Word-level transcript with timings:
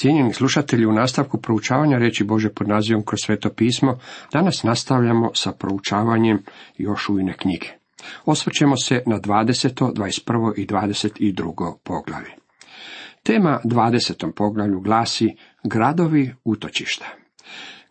Cijenjeni 0.00 0.32
slušatelji, 0.32 0.86
u 0.86 0.92
nastavku 0.92 1.40
proučavanja 1.40 1.98
reći 1.98 2.24
Bože 2.24 2.48
pod 2.48 2.68
nazivom 2.68 3.04
kroz 3.04 3.18
sveto 3.24 3.50
pismo, 3.50 3.98
danas 4.32 4.62
nastavljamo 4.62 5.30
sa 5.34 5.52
proučavanjem 5.52 6.42
još 6.76 7.08
ujne 7.08 7.32
knjige. 7.32 7.66
Osvrćemo 8.24 8.76
se 8.76 9.02
na 9.06 9.20
20., 9.20 9.92
21. 9.92 10.52
i 10.56 10.66
22. 10.66 11.74
poglavlje. 11.84 12.30
Tema 13.22 13.60
20. 13.64 14.32
poglavlju 14.36 14.80
glasi 14.80 15.36
Gradovi 15.64 16.34
utočišta. 16.44 17.06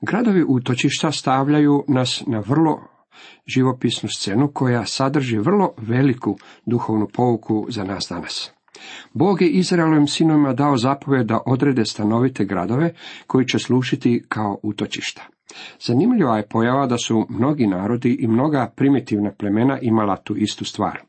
Gradovi 0.01 0.45
utočišta 0.47 1.11
stavljaju 1.11 1.83
nas 1.87 2.23
na 2.27 2.39
vrlo 2.39 2.81
živopisnu 3.45 4.09
scenu 4.09 4.51
koja 4.53 4.85
sadrži 4.85 5.37
vrlo 5.37 5.73
veliku 5.77 6.37
duhovnu 6.65 7.07
pouku 7.13 7.65
za 7.69 7.83
nas 7.83 8.07
danas. 8.09 8.56
Bog 9.13 9.41
je 9.41 9.49
Izraelovim 9.49 10.07
sinovima 10.07 10.53
dao 10.53 10.77
zapovjed 10.77 11.27
da 11.27 11.39
odrede 11.45 11.85
stanovite 11.85 12.45
gradove 12.45 12.93
koji 13.27 13.45
će 13.45 13.59
slušiti 13.59 14.23
kao 14.29 14.59
utočišta. 14.63 15.27
Zanimljiva 15.79 16.37
je 16.37 16.47
pojava 16.47 16.87
da 16.87 16.97
su 16.97 17.25
mnogi 17.29 17.67
narodi 17.67 18.17
i 18.19 18.27
mnoga 18.27 18.73
primitivna 18.75 19.31
plemena 19.31 19.79
imala 19.81 20.15
tu 20.15 20.35
istu 20.35 20.65
stvar. 20.65 20.99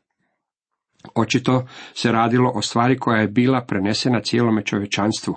Očito 1.15 1.67
se 1.93 2.11
radilo 2.11 2.51
o 2.55 2.61
stvari 2.61 2.97
koja 2.97 3.21
je 3.21 3.27
bila 3.27 3.61
prenesena 3.61 4.21
cijelome 4.21 4.65
čovječanstvu. 4.65 5.35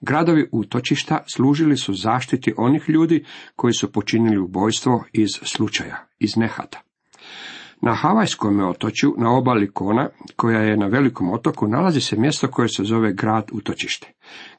Gradovi 0.00 0.48
utočišta 0.52 1.24
služili 1.34 1.76
su 1.76 1.94
zaštiti 1.94 2.54
onih 2.56 2.84
ljudi 2.88 3.24
koji 3.56 3.72
su 3.72 3.92
počinili 3.92 4.38
ubojstvo 4.38 5.04
iz 5.12 5.30
slučaja, 5.42 6.06
iz 6.18 6.36
nehata. 6.36 6.80
Na 7.82 7.94
Havajskom 7.94 8.60
otočju, 8.60 9.14
na 9.18 9.36
obali 9.36 9.70
Kona, 9.70 10.08
koja 10.36 10.60
je 10.60 10.76
na 10.76 10.86
velikom 10.86 11.32
otoku, 11.32 11.68
nalazi 11.68 12.00
se 12.00 12.16
mjesto 12.16 12.48
koje 12.48 12.68
se 12.68 12.84
zove 12.84 13.12
grad 13.12 13.50
utočište. 13.52 14.12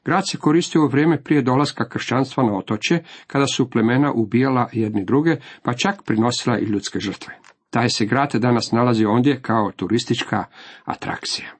Grad 0.04 0.28
se 0.28 0.38
koristio 0.38 0.84
u 0.84 0.88
vrijeme 0.88 1.22
prije 1.22 1.42
dolaska 1.42 1.88
kršćanstva 1.88 2.44
na 2.44 2.58
otočje, 2.58 3.04
kada 3.26 3.46
su 3.46 3.70
plemena 3.70 4.12
ubijala 4.12 4.68
jedni 4.72 5.04
druge, 5.04 5.36
pa 5.62 5.72
čak 5.72 6.02
prinosila 6.02 6.58
i 6.58 6.64
ljudske 6.64 7.00
žrtve. 7.00 7.38
Taj 7.70 7.88
se 7.88 8.06
grad 8.06 8.34
danas 8.34 8.72
nalazi 8.72 9.04
ondje 9.04 9.40
kao 9.42 9.72
turistička 9.76 10.44
atrakcija. 10.84 11.57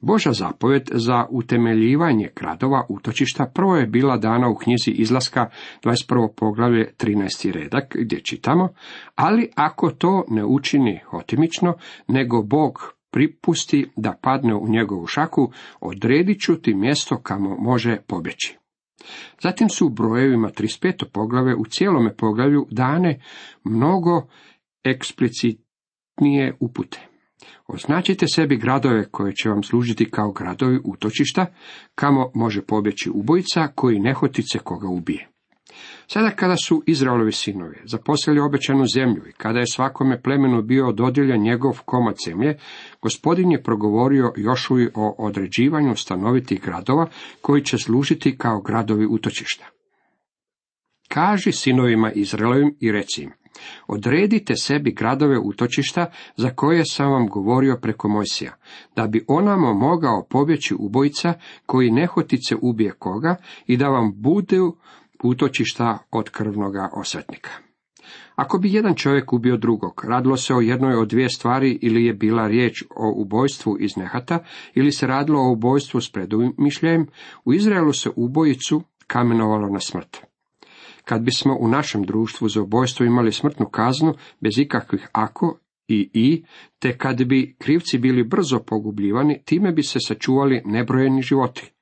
Boža 0.00 0.32
zapovjed 0.32 0.90
za 0.92 1.26
utemeljivanje 1.30 2.28
gradova 2.36 2.86
utočišta 2.88 3.50
prvo 3.54 3.76
je 3.76 3.86
bila 3.86 4.16
dana 4.16 4.48
u 4.48 4.56
knjizi 4.56 4.90
izlaska 4.90 5.50
21. 5.84 6.28
poglavlje 6.36 6.92
13. 6.98 7.52
redak 7.52 7.96
gdje 7.98 8.20
čitamo, 8.20 8.68
ali 9.14 9.50
ako 9.54 9.90
to 9.90 10.24
ne 10.28 10.44
učini 10.44 11.00
otimično, 11.12 11.74
nego 12.08 12.42
Bog 12.42 12.94
pripusti 13.10 13.90
da 13.96 14.18
padne 14.22 14.54
u 14.54 14.68
njegovu 14.68 15.06
šaku, 15.06 15.52
odredit 15.80 16.40
ću 16.40 16.62
ti 16.62 16.74
mjesto 16.74 17.16
kamo 17.22 17.56
može 17.58 17.96
pobjeći. 18.06 18.58
Zatim 19.42 19.68
su 19.68 19.86
u 19.86 19.90
brojevima 19.90 20.48
35. 20.48 21.04
poglave 21.12 21.54
u 21.54 21.64
cijelome 21.64 22.16
poglavlju 22.16 22.66
dane 22.70 23.20
mnogo 23.64 24.26
eksplicitnije 24.84 26.56
upute. 26.60 27.08
Označite 27.66 28.26
sebi 28.26 28.56
gradove 28.56 29.04
koje 29.10 29.34
će 29.34 29.48
vam 29.48 29.62
služiti 29.62 30.10
kao 30.10 30.32
gradovi 30.32 30.80
utočišta, 30.84 31.46
kamo 31.94 32.30
može 32.34 32.62
pobjeći 32.62 33.10
ubojica 33.14 33.68
koji 33.74 34.00
nehotice 34.00 34.58
koga 34.58 34.88
ubije. 34.88 35.28
Sada 36.06 36.30
kada 36.30 36.56
su 36.56 36.82
Izraelovi 36.86 37.32
sinovi 37.32 37.76
zaposlili 37.84 38.40
obećanu 38.40 38.84
zemlju 38.94 39.22
i 39.28 39.32
kada 39.32 39.58
je 39.58 39.66
svakome 39.66 40.22
plemenu 40.22 40.62
bio 40.62 40.92
dodijeljen 40.92 41.42
njegov 41.42 41.80
komad 41.84 42.14
zemlje, 42.26 42.58
gospodin 43.02 43.52
je 43.52 43.62
progovorio 43.62 44.32
Jošuji 44.36 44.88
o 44.94 45.14
određivanju 45.18 45.96
stanovitih 45.96 46.62
gradova 46.62 47.08
koji 47.40 47.64
će 47.64 47.78
služiti 47.78 48.38
kao 48.38 48.60
gradovi 48.60 49.06
utočišta. 49.06 49.64
Kaži 51.08 51.52
sinovima 51.52 52.12
Izraelovim 52.12 52.76
i 52.80 52.92
reci 52.92 53.22
im, 53.22 53.30
Odredite 53.86 54.56
sebi 54.56 54.92
gradove 54.92 55.38
utočišta 55.38 56.10
za 56.36 56.50
koje 56.50 56.84
sam 56.84 57.12
vam 57.12 57.28
govorio 57.28 57.78
preko 57.82 58.08
Mojsija, 58.08 58.52
da 58.96 59.06
bi 59.06 59.24
onamo 59.28 59.74
mogao 59.74 60.26
pobjeći 60.30 60.74
ubojica 60.78 61.34
koji 61.66 61.90
nehotice 61.90 62.56
ubije 62.62 62.92
koga 62.92 63.36
i 63.66 63.76
da 63.76 63.88
vam 63.88 64.12
budu 64.16 64.76
utočišta 65.22 65.98
od 66.10 66.30
krvnoga 66.30 66.88
osvetnika. 66.92 67.50
Ako 68.34 68.58
bi 68.58 68.72
jedan 68.72 68.94
čovjek 68.94 69.32
ubio 69.32 69.56
drugog, 69.56 70.04
radilo 70.08 70.36
se 70.36 70.54
o 70.54 70.60
jednoj 70.60 70.94
od 70.94 71.08
dvije 71.08 71.28
stvari 71.28 71.78
ili 71.82 72.04
je 72.04 72.14
bila 72.14 72.48
riječ 72.48 72.82
o 72.96 73.12
ubojstvu 73.16 73.76
iz 73.80 73.96
nehata 73.96 74.38
ili 74.74 74.92
se 74.92 75.06
radilo 75.06 75.40
o 75.40 75.52
ubojstvu 75.52 76.00
s 76.00 76.12
predumišljajem, 76.12 77.06
u 77.44 77.54
Izraelu 77.54 77.92
se 77.92 78.10
ubojicu 78.16 78.82
kamenovalo 79.06 79.68
na 79.68 79.80
smrt. 79.80 80.27
Kad 81.08 81.22
bismo 81.22 81.56
u 81.60 81.68
našem 81.68 82.02
društvu 82.02 82.48
za 82.48 82.62
ubojstvo 82.62 83.06
imali 83.06 83.32
smrtnu 83.32 83.66
kaznu 83.66 84.14
bez 84.40 84.58
ikakvih 84.58 85.08
ako 85.12 85.58
i 85.88 86.10
i, 86.14 86.44
te 86.78 86.98
kad 86.98 87.24
bi 87.24 87.56
krivci 87.58 87.98
bili 87.98 88.24
brzo 88.24 88.58
pogubljivani, 88.58 89.42
time 89.44 89.72
bi 89.72 89.82
se 89.82 89.98
sačuvali 90.00 90.62
nebrojeni 90.64 91.22
životi. 91.22 91.72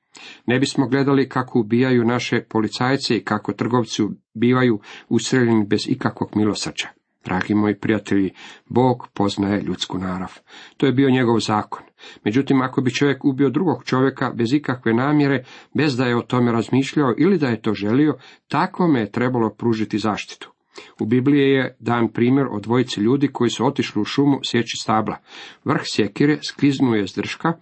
Ne 0.45 0.59
bismo 0.59 0.87
gledali 0.87 1.29
kako 1.29 1.59
ubijaju 1.59 2.03
naše 2.03 2.41
policajce 2.49 3.17
i 3.17 3.23
kako 3.23 3.53
trgovci 3.53 4.03
bivaju 4.33 4.79
ustreljeni 5.09 5.65
bez 5.65 5.87
ikakvog 5.87 6.29
milosrđa. 6.35 6.87
Dragi 7.25 7.55
moji 7.55 7.79
prijatelji, 7.79 8.33
Bog 8.65 9.07
poznaje 9.13 9.61
ljudsku 9.61 9.97
narav. 9.97 10.39
To 10.77 10.85
je 10.85 10.91
bio 10.91 11.09
njegov 11.09 11.39
zakon. 11.39 11.86
Međutim, 12.23 12.61
ako 12.61 12.81
bi 12.81 12.91
čovjek 12.91 13.25
ubio 13.25 13.49
drugog 13.49 13.83
čovjeka 13.83 14.31
bez 14.35 14.53
ikakve 14.53 14.93
namjere, 14.93 15.43
bez 15.73 15.97
da 15.97 16.05
je 16.05 16.17
o 16.17 16.21
tome 16.21 16.51
razmišljao 16.51 17.13
ili 17.17 17.37
da 17.37 17.47
je 17.47 17.61
to 17.61 17.73
želio, 17.73 18.17
takvome 18.47 18.99
je 18.99 19.11
trebalo 19.11 19.49
pružiti 19.49 19.99
zaštitu. 19.99 20.51
U 20.99 21.05
Bibliji 21.05 21.49
je 21.49 21.75
dan 21.79 22.07
primjer 22.07 22.47
o 22.51 22.59
dvojici 22.59 23.01
ljudi 23.01 23.27
koji 23.27 23.49
su 23.49 23.65
otišli 23.65 24.01
u 24.01 24.05
šumu 24.05 24.39
sjeći 24.43 24.77
stabla. 24.81 25.17
Vrh 25.65 25.81
sjekire 25.83 26.37
skliznuo 26.49 26.95
je 26.95 27.07
s 27.07 27.15
drška, 27.15 27.53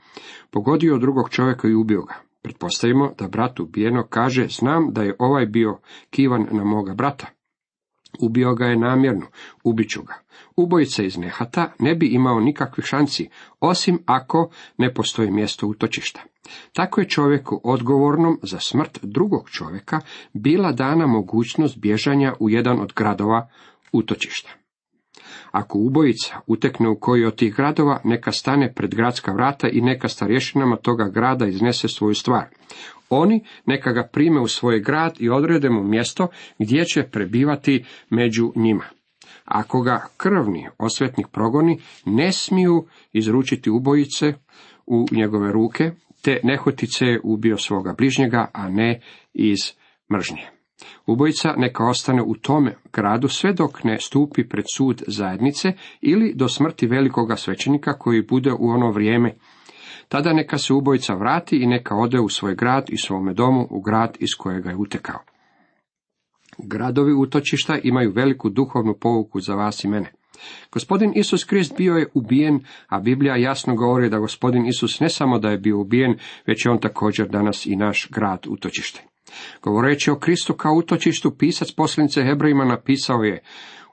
pogodio 0.52 0.98
drugog 0.98 1.30
čovjeka 1.30 1.68
i 1.68 1.74
ubio 1.74 2.02
ga. 2.02 2.14
Pretpostavimo 2.42 3.14
da 3.18 3.28
brat 3.28 3.60
ubijeno 3.60 4.08
kaže, 4.10 4.48
znam 4.48 4.94
da 4.94 5.04
je 5.04 5.16
ovaj 5.20 5.46
bio 5.46 5.78
kivan 6.10 6.48
na 6.52 6.64
moga 6.64 6.94
brata. 6.94 7.28
Ubio 8.20 8.56
ga 8.56 8.66
je 8.66 8.78
namjerno, 8.78 9.26
ubit 9.64 9.90
ću 9.90 10.04
ga. 10.04 10.14
Ubojica 10.56 11.04
iz 11.04 11.18
nehata 11.18 11.74
ne 11.80 11.96
bi 11.96 12.08
imao 12.08 12.40
nikakvih 12.40 12.86
šanci, 12.86 13.30
osim 13.60 14.00
ako 14.06 14.50
ne 14.78 14.94
postoji 14.94 15.32
mjesto 15.32 15.68
utočišta. 15.68 16.22
Tako 16.74 17.02
je 17.02 17.10
čovjeku 17.10 17.62
odgovornom 17.64 18.40
za 18.44 18.60
smrt 18.60 19.00
drugog 19.02 19.50
čovjeka 19.50 20.00
bila 20.34 20.72
dana 20.72 21.08
mogućnost 21.08 21.78
bježanja 21.78 22.34
u 22.40 22.50
jedan 22.50 22.82
od 22.82 22.94
gradova 22.96 23.50
utočišta. 23.92 24.50
Ako 25.52 25.78
ubojica 25.78 26.40
utekne 26.48 26.90
u 26.90 27.00
koji 27.00 27.26
od 27.26 27.36
tih 27.36 27.56
gradova, 27.56 28.02
neka 28.04 28.32
stane 28.32 28.74
pred 28.74 28.96
gradska 28.96 29.32
vrata 29.32 29.70
i 29.70 29.82
neka 29.82 30.08
starješinama 30.08 30.76
toga 30.76 31.10
grada 31.10 31.48
iznese 31.48 31.88
svoju 31.88 32.16
stvar. 32.16 32.46
Oni 33.10 33.44
neka 33.66 33.92
ga 33.92 34.10
prime 34.14 34.42
u 34.42 34.48
svoj 34.48 34.80
grad 34.80 35.16
i 35.20 35.30
odrede 35.30 35.70
mu 35.70 35.84
mjesto 35.84 36.28
gdje 36.60 36.86
će 36.86 37.04
prebivati 37.04 37.86
među 38.10 38.52
njima. 38.56 38.84
Ako 39.46 39.82
ga 39.82 40.06
krvni 40.18 40.68
osvetnik 40.78 41.28
progoni, 41.28 41.80
ne 42.06 42.32
smiju 42.32 42.86
izručiti 43.14 43.70
ubojice 43.70 44.34
u 44.86 45.06
njegove 45.12 45.52
ruke, 45.52 45.92
te 46.22 46.40
nehotice 46.44 47.06
je 47.06 47.22
ubio 47.24 47.58
svoga 47.58 47.94
bližnjega, 47.98 48.48
a 48.54 48.70
ne 48.70 49.02
iz 49.34 49.60
mržnje. 50.14 50.42
Ubojica 51.06 51.54
neka 51.58 51.86
ostane 51.86 52.22
u 52.22 52.36
tome 52.36 52.76
gradu 52.94 53.28
sve 53.28 53.54
dok 53.54 53.84
ne 53.84 53.98
stupi 54.00 54.50
pred 54.50 54.66
sud 54.76 55.04
zajednice 55.08 55.74
ili 56.02 56.34
do 56.36 56.48
smrti 56.48 56.88
velikoga 56.88 57.36
svećenika 57.36 57.98
koji 57.98 58.22
bude 58.22 58.52
u 58.54 58.70
ono 58.70 58.92
vrijeme 58.92 59.36
tada 60.08 60.34
neka 60.34 60.58
se 60.58 60.74
ubojica 60.74 61.14
vrati 61.14 61.58
i 61.58 61.68
neka 61.68 61.96
ode 61.96 62.20
u 62.20 62.30
svoj 62.30 62.56
grad 62.56 62.86
i 62.90 62.98
svome 62.98 63.34
domu 63.34 63.68
u 63.70 63.82
grad 63.82 64.18
iz 64.20 64.30
kojega 64.38 64.70
je 64.70 64.76
utekao. 64.76 65.20
Gradovi 66.58 67.14
utočišta 67.14 67.78
imaju 67.84 68.12
veliku 68.12 68.50
duhovnu 68.50 68.94
pouku 69.02 69.40
za 69.40 69.56
vas 69.56 69.84
i 69.84 69.88
mene. 69.88 70.12
Gospodin 70.72 71.12
Isus 71.16 71.44
Krist 71.44 71.78
bio 71.78 71.94
je 71.94 72.08
ubijen, 72.14 72.60
a 72.88 73.00
Biblija 73.00 73.36
jasno 73.36 73.76
govori 73.76 74.10
da 74.10 74.20
gospodin 74.20 74.66
Isus 74.66 75.00
ne 75.00 75.10
samo 75.10 75.40
da 75.40 75.50
je 75.50 75.58
bio 75.58 75.80
ubijen, 75.80 76.18
već 76.48 76.66
je 76.66 76.72
on 76.72 76.80
također 76.80 77.30
danas 77.30 77.66
i 77.66 77.76
naš 77.76 78.10
grad 78.12 78.46
utočište. 78.50 79.04
Govoreći 79.62 80.12
o 80.12 80.20
Kristu 80.20 80.54
kao 80.54 80.74
utočištu, 80.74 81.38
pisac 81.38 81.72
posljednice 81.72 82.24
Hebrejima 82.24 82.66
napisao 82.66 83.24
je 83.24 83.44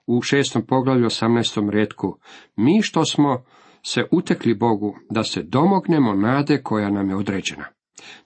u 0.07 0.23
šestom 0.23 0.67
poglavlju 0.67 1.07
18. 1.07 1.71
redku, 1.71 2.19
mi 2.57 2.83
što 2.83 3.05
smo 3.05 3.45
se 3.87 4.05
utekli 4.11 4.55
Bogu 4.55 4.95
da 5.11 5.25
se 5.25 5.43
domognemo 5.43 6.15
nade 6.15 6.63
koja 6.63 6.91
nam 6.91 7.09
je 7.09 7.17
određena. 7.17 7.65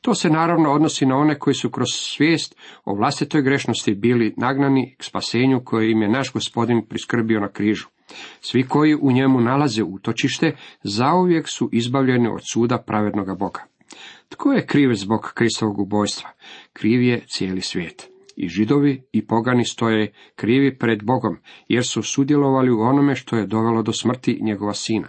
To 0.01 0.15
se 0.15 0.31
naravno 0.31 0.73
odnosi 0.73 1.07
na 1.07 1.17
one 1.17 1.39
koji 1.39 1.55
su 1.55 1.71
kroz 1.71 1.89
svijest 1.91 2.57
o 2.85 2.95
vlastitoj 2.95 3.43
grešnosti 3.43 3.95
bili 3.95 4.35
nagnani 4.37 4.97
k 4.99 5.05
spasenju 5.05 5.61
koje 5.65 5.91
im 5.91 6.03
je 6.03 6.09
naš 6.09 6.33
gospodin 6.33 6.87
priskrbio 6.89 7.41
na 7.41 7.49
križu. 7.49 7.87
Svi 8.41 8.63
koji 8.63 8.95
u 8.95 9.13
njemu 9.13 9.41
nalaze 9.41 9.83
utočište, 9.83 10.57
zauvijek 10.83 11.49
su 11.49 11.69
izbavljeni 11.73 12.29
od 12.29 12.41
suda 12.53 12.79
pravednoga 12.79 13.35
Boga. 13.35 13.65
Tko 14.29 14.53
je 14.53 14.67
kriv 14.67 14.95
zbog 14.95 15.33
Kristovog 15.35 15.79
ubojstva? 15.79 16.31
Kriv 16.73 17.03
je 17.03 17.25
cijeli 17.27 17.61
svijet. 17.61 18.11
I 18.37 18.49
židovi 18.49 19.03
i 19.13 19.27
pogani 19.27 19.65
stoje 19.65 20.13
krivi 20.35 20.79
pred 20.79 21.05
Bogom, 21.05 21.37
jer 21.69 21.87
su 21.87 22.03
sudjelovali 22.03 22.71
u 22.71 22.81
onome 22.81 23.15
što 23.15 23.37
je 23.37 23.47
dovelo 23.47 23.83
do 23.83 23.93
smrti 23.93 24.39
njegova 24.43 24.75
sina. 24.75 25.09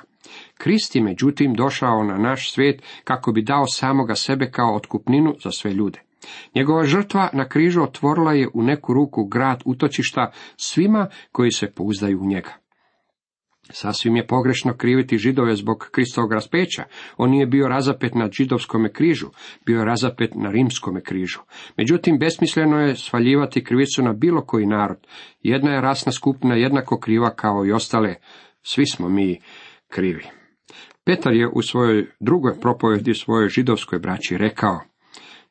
Krist 0.57 0.95
je 0.95 1.03
međutim 1.03 1.53
došao 1.53 2.03
na 2.03 2.17
naš 2.17 2.51
svijet 2.51 2.83
kako 3.03 3.31
bi 3.31 3.41
dao 3.41 3.67
samoga 3.67 4.15
sebe 4.15 4.51
kao 4.51 4.75
otkupninu 4.75 5.35
za 5.43 5.51
sve 5.51 5.73
ljude. 5.73 5.99
Njegova 6.55 6.83
žrtva 6.83 7.29
na 7.33 7.47
križu 7.47 7.83
otvorila 7.83 8.33
je 8.33 8.49
u 8.53 8.63
neku 8.63 8.93
ruku 8.93 9.25
grad 9.25 9.61
utočišta 9.65 10.31
svima 10.57 11.07
koji 11.31 11.51
se 11.51 11.71
pouzdaju 11.71 12.21
u 12.21 12.25
njega. 12.25 12.53
Sasvim 13.69 14.15
je 14.15 14.27
pogrešno 14.27 14.73
kriviti 14.73 15.17
židove 15.17 15.55
zbog 15.55 15.87
Kristovog 15.91 16.33
raspeća. 16.33 16.83
On 17.17 17.29
nije 17.29 17.45
bio 17.45 17.67
razapet 17.67 18.15
na 18.15 18.29
židovskome 18.31 18.91
križu, 18.91 19.27
bio 19.65 19.79
je 19.79 19.85
razapet 19.85 20.31
na 20.35 20.51
rimskome 20.51 21.01
križu. 21.01 21.39
Međutim, 21.77 22.19
besmisleno 22.19 22.79
je 22.79 22.95
svaljivati 22.95 23.63
krivicu 23.63 24.03
na 24.03 24.13
bilo 24.13 24.41
koji 24.41 24.65
narod. 24.65 25.07
Jedna 25.41 25.71
je 25.71 25.81
rasna 25.81 26.11
skupina 26.11 26.55
jednako 26.55 26.99
kriva 26.99 27.29
kao 27.35 27.65
i 27.65 27.71
ostale. 27.71 28.15
Svi 28.63 28.85
smo 28.85 29.09
mi 29.09 29.39
krivi. 29.87 30.23
Petar 31.05 31.33
je 31.33 31.47
u 31.47 31.61
svojoj 31.61 32.07
drugoj 32.19 32.59
propovedi 32.59 33.13
svojoj 33.13 33.49
židovskoj 33.49 33.99
braći 33.99 34.37
rekao, 34.37 34.79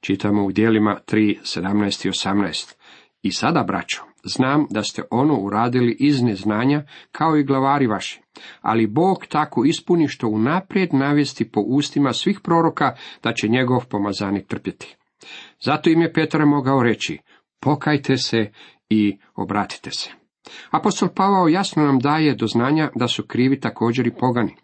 čitamo 0.00 0.44
u 0.44 0.52
dijelima 0.52 1.00
3, 1.06 1.38
17 1.42 2.06
i 2.06 2.10
18. 2.10 2.74
I 3.22 3.32
sada, 3.32 3.62
braćo, 3.62 4.02
znam 4.24 4.66
da 4.70 4.82
ste 4.82 5.02
ono 5.10 5.34
uradili 5.34 5.96
iz 6.00 6.22
neznanja, 6.22 6.84
kao 7.12 7.36
i 7.36 7.44
glavari 7.44 7.86
vaši, 7.86 8.20
ali 8.60 8.86
Bog 8.86 9.26
tako 9.28 9.64
ispuni 9.64 10.08
što 10.08 10.28
unaprijed 10.28 10.94
navesti 10.94 11.50
po 11.50 11.60
ustima 11.60 12.12
svih 12.12 12.40
proroka 12.42 12.96
da 13.22 13.32
će 13.32 13.48
njegov 13.48 13.84
pomazanik 13.90 14.46
trpjeti. 14.46 14.96
Zato 15.60 15.90
im 15.90 16.02
je 16.02 16.12
Petar 16.12 16.46
mogao 16.46 16.82
reći, 16.82 17.18
pokajte 17.60 18.16
se 18.16 18.50
i 18.88 19.18
obratite 19.34 19.90
se. 19.90 20.25
Apostol 20.70 21.08
Pavao 21.08 21.48
jasno 21.48 21.82
nam 21.84 21.98
daje 21.98 22.34
do 22.34 22.46
znanja 22.46 22.90
da 22.94 23.08
su 23.08 23.22
krivi 23.22 23.60
također 23.60 24.06
i 24.06 24.14
pogani. 24.20 24.54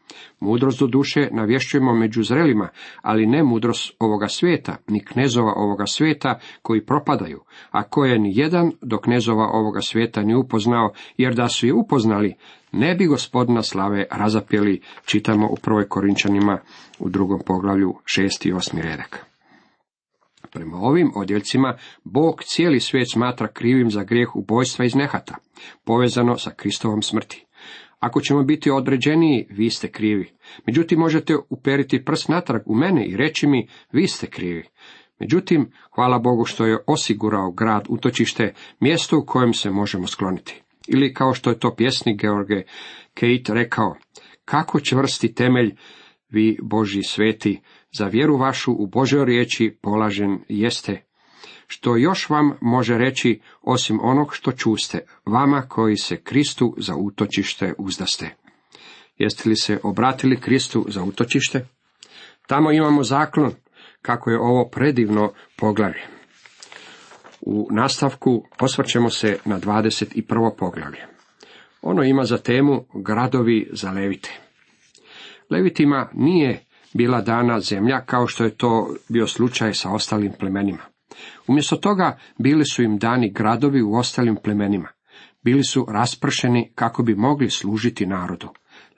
Mudrost 0.40 0.81
do 0.81 0.87
duše 0.87 1.29
navješćujemo 1.32 1.94
među 1.94 2.23
zrelima, 2.23 2.69
ali 3.02 3.26
ne 3.26 3.43
mudrost 3.43 3.94
ovoga 3.99 4.29
svijeta, 4.29 4.76
ni 4.88 5.05
knezova 5.05 5.52
ovoga 5.56 5.87
svijeta 5.87 6.38
koji 6.62 6.87
propadaju, 6.87 7.40
a 7.70 7.82
koje 7.82 8.19
ni 8.19 8.32
jedan 8.34 8.73
do 8.82 8.99
knezova 8.99 9.50
ovoga 9.52 9.81
svijeta 9.81 10.23
ni 10.23 10.34
upoznao, 10.34 10.93
jer 11.17 11.34
da 11.34 11.49
su 11.49 11.67
je 11.67 11.75
upoznali, 11.75 12.34
ne 12.73 12.94
bi 12.94 13.06
gospodina 13.06 13.62
slave 13.62 14.06
razapjeli, 14.11 14.81
čitamo 15.05 15.46
u 15.46 15.56
prvoj 15.62 15.88
Korinčanima 15.88 16.58
u 16.99 17.08
drugom 17.08 17.40
poglavlju 17.46 17.94
šesti 18.05 18.49
i 18.49 18.52
osmi 18.52 18.82
redak. 18.82 19.31
Prema 20.52 20.76
ovim 20.76 21.12
odjeljcima, 21.14 21.76
Bog 22.04 22.43
cijeli 22.44 22.81
svijet 22.81 23.12
smatra 23.12 23.49
krivim 23.49 23.90
za 23.90 24.04
grijeh 24.04 24.37
ubojstva 24.37 24.84
iz 24.84 24.94
nehata, 24.94 25.37
povezano 25.84 26.38
sa 26.38 26.50
Kristovom 26.50 27.02
smrti. 27.02 27.46
Ako 27.99 28.20
ćemo 28.20 28.43
biti 28.43 28.70
određeniji, 28.70 29.46
vi 29.50 29.70
ste 29.70 29.90
krivi. 29.90 30.32
Međutim, 30.66 30.99
možete 30.99 31.37
uperiti 31.50 32.04
prst 32.04 32.28
natrag 32.28 32.62
u 32.66 32.75
mene 32.75 33.06
i 33.06 33.16
reći 33.16 33.46
mi, 33.46 33.69
vi 33.93 34.06
ste 34.06 34.26
krivi. 34.26 34.64
Međutim, 35.19 35.70
hvala 35.94 36.19
Bogu 36.19 36.44
što 36.44 36.66
je 36.66 36.78
osigurao 36.87 37.52
grad 37.52 37.87
utočište, 37.88 38.55
mjesto 38.81 39.19
u 39.19 39.26
kojem 39.26 39.55
se 39.55 39.70
možemo 39.70 40.06
skloniti. 40.06 40.62
Ili 40.88 41.14
kao 41.14 41.34
što 41.34 41.50
je 41.50 41.58
to 41.58 41.75
pjesnik 41.76 42.20
George 42.20 42.62
Kate 43.14 43.55
rekao, 43.55 43.96
kako 44.44 44.81
čvrsti 44.81 45.34
temelj, 45.34 45.75
vi 46.28 46.58
Boži 46.62 47.02
sveti, 47.02 47.60
za 47.92 48.06
vjeru 48.06 48.36
vašu 48.36 48.72
u 48.72 48.86
Božoj 48.86 49.24
riječi 49.24 49.78
polažen 49.82 50.38
jeste. 50.48 51.02
Što 51.66 51.96
još 51.96 52.28
vam 52.28 52.52
može 52.60 52.98
reći, 52.98 53.40
osim 53.62 53.98
onog 54.02 54.34
što 54.34 54.52
čuste, 54.52 55.06
vama 55.26 55.62
koji 55.62 55.96
se 55.96 56.16
Kristu 56.16 56.74
za 56.78 56.96
utočište 56.96 57.74
uzdaste. 57.78 58.34
Jeste 59.18 59.48
li 59.48 59.56
se 59.56 59.80
obratili 59.82 60.40
Kristu 60.40 60.86
za 60.88 61.02
utočište? 61.02 61.66
Tamo 62.46 62.72
imamo 62.72 63.02
zaklon, 63.02 63.52
kako 64.02 64.30
je 64.30 64.40
ovo 64.40 64.68
predivno 64.68 65.32
poglavlje. 65.56 66.02
U 67.40 67.68
nastavku 67.70 68.44
posvrćemo 68.58 69.10
se 69.10 69.38
na 69.44 69.60
21. 69.60 70.56
poglavlje. 70.58 71.06
Ono 71.82 72.02
ima 72.02 72.24
za 72.24 72.38
temu 72.38 72.86
gradovi 72.94 73.68
za 73.72 73.90
levite. 73.90 74.30
Levitima 75.50 76.10
nije 76.14 76.64
bila 76.94 77.20
dana 77.20 77.60
zemlja 77.60 78.00
kao 78.00 78.26
što 78.26 78.44
je 78.44 78.56
to 78.56 78.94
bio 79.08 79.26
slučaj 79.26 79.74
sa 79.74 79.90
ostalim 79.90 80.32
plemenima. 80.38 80.82
Umjesto 81.46 81.76
toga 81.76 82.18
bili 82.38 82.64
su 82.64 82.82
im 82.82 82.98
dani 82.98 83.30
gradovi 83.32 83.82
u 83.82 83.94
ostalim 83.94 84.36
plemenima. 84.44 84.88
Bili 85.42 85.64
su 85.64 85.86
raspršeni 85.88 86.72
kako 86.74 87.02
bi 87.02 87.14
mogli 87.14 87.50
služiti 87.50 88.06
narodu. 88.06 88.48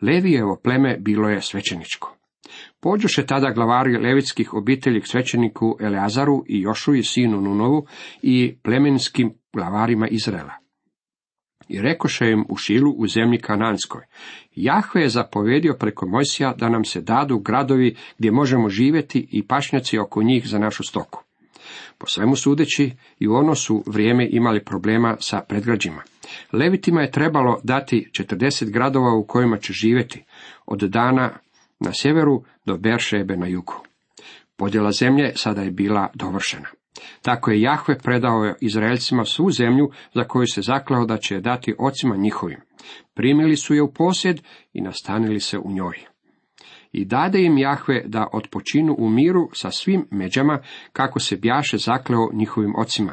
Levijevo 0.02 0.60
pleme 0.64 0.96
bilo 1.00 1.28
je 1.28 1.42
svećeničko. 1.42 2.16
Pođoše 2.80 3.26
tada 3.26 3.50
glavari 3.50 3.98
levitskih 3.98 4.54
obitelji 4.54 5.00
k 5.00 5.06
svećeniku 5.06 5.76
Eleazaru 5.80 6.44
i 6.48 6.60
Jošuji 6.60 7.02
sinu 7.02 7.40
Nunovu 7.40 7.86
i 8.22 8.58
plemenskim 8.62 9.34
glavarima 9.52 10.08
Izraela. 10.08 10.63
I 11.68 11.80
rekoše 11.80 12.30
im 12.30 12.44
u 12.48 12.56
Šilu 12.56 12.90
u 12.90 13.06
zemlji 13.06 13.38
Kananskoj. 13.38 14.02
Jahve 14.54 15.02
je 15.02 15.08
zapovedio 15.08 15.76
preko 15.78 16.06
Mojsija 16.06 16.54
da 16.58 16.68
nam 16.68 16.84
se 16.84 17.00
dadu 17.00 17.38
gradovi 17.38 17.96
gdje 18.18 18.30
možemo 18.30 18.68
živjeti 18.68 19.28
i 19.30 19.46
pašnjaci 19.46 19.98
oko 19.98 20.22
njih 20.22 20.48
za 20.48 20.58
našu 20.58 20.82
stoku. 20.82 21.24
Po 21.98 22.06
svemu 22.06 22.36
sudeći 22.36 22.92
i 23.18 23.28
u 23.28 23.34
ono 23.34 23.54
su 23.54 23.84
vrijeme 23.86 24.28
imali 24.30 24.64
problema 24.64 25.16
sa 25.20 25.40
predgrađima. 25.48 26.02
Levitima 26.52 27.00
je 27.00 27.10
trebalo 27.10 27.60
dati 27.62 28.10
40 28.12 28.70
gradova 28.70 29.14
u 29.14 29.26
kojima 29.26 29.58
će 29.58 29.72
živjeti, 29.72 30.24
od 30.66 30.78
dana 30.78 31.32
na 31.80 31.92
sjeveru 31.92 32.44
do 32.64 32.76
Beršebe 32.76 33.36
na 33.36 33.46
jugu. 33.46 33.74
Podjela 34.56 34.92
zemlje 34.92 35.32
sada 35.36 35.62
je 35.62 35.70
bila 35.70 36.08
dovršena. 36.14 36.68
Tako 37.22 37.50
je 37.50 37.60
Jahve 37.60 37.98
predao 37.98 38.54
Izraelcima 38.60 39.24
svu 39.24 39.50
zemlju 39.50 39.90
za 40.14 40.24
koju 40.24 40.46
se 40.46 40.62
zaklao 40.62 41.06
da 41.06 41.16
će 41.16 41.34
je 41.34 41.40
dati 41.40 41.74
ocima 41.78 42.16
njihovim. 42.16 42.60
Primili 43.14 43.56
su 43.56 43.74
je 43.74 43.82
u 43.82 43.92
posjed 43.92 44.40
i 44.72 44.80
nastanili 44.80 45.40
se 45.40 45.58
u 45.58 45.72
njoj. 45.72 45.96
I 46.92 47.04
dade 47.04 47.42
im 47.42 47.58
Jahve 47.58 48.02
da 48.06 48.28
odpočinu 48.32 48.94
u 48.98 49.10
miru 49.10 49.48
sa 49.52 49.70
svim 49.70 50.06
međama, 50.10 50.58
kako 50.92 51.20
se 51.20 51.36
bjaše 51.36 51.78
zakleo 51.78 52.28
njihovim 52.32 52.74
ocima. 52.76 53.12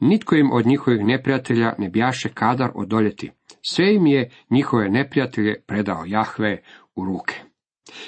Nitko 0.00 0.34
im 0.34 0.52
od 0.52 0.66
njihovih 0.66 1.04
neprijatelja 1.04 1.74
ne 1.78 1.88
bjaše 1.88 2.28
kadar 2.28 2.70
odoljeti. 2.74 3.30
Sve 3.62 3.94
im 3.94 4.06
je 4.06 4.30
njihove 4.50 4.88
neprijatelje 4.88 5.62
predao 5.66 6.04
Jahve 6.06 6.62
u 6.94 7.04
ruke. 7.04 7.51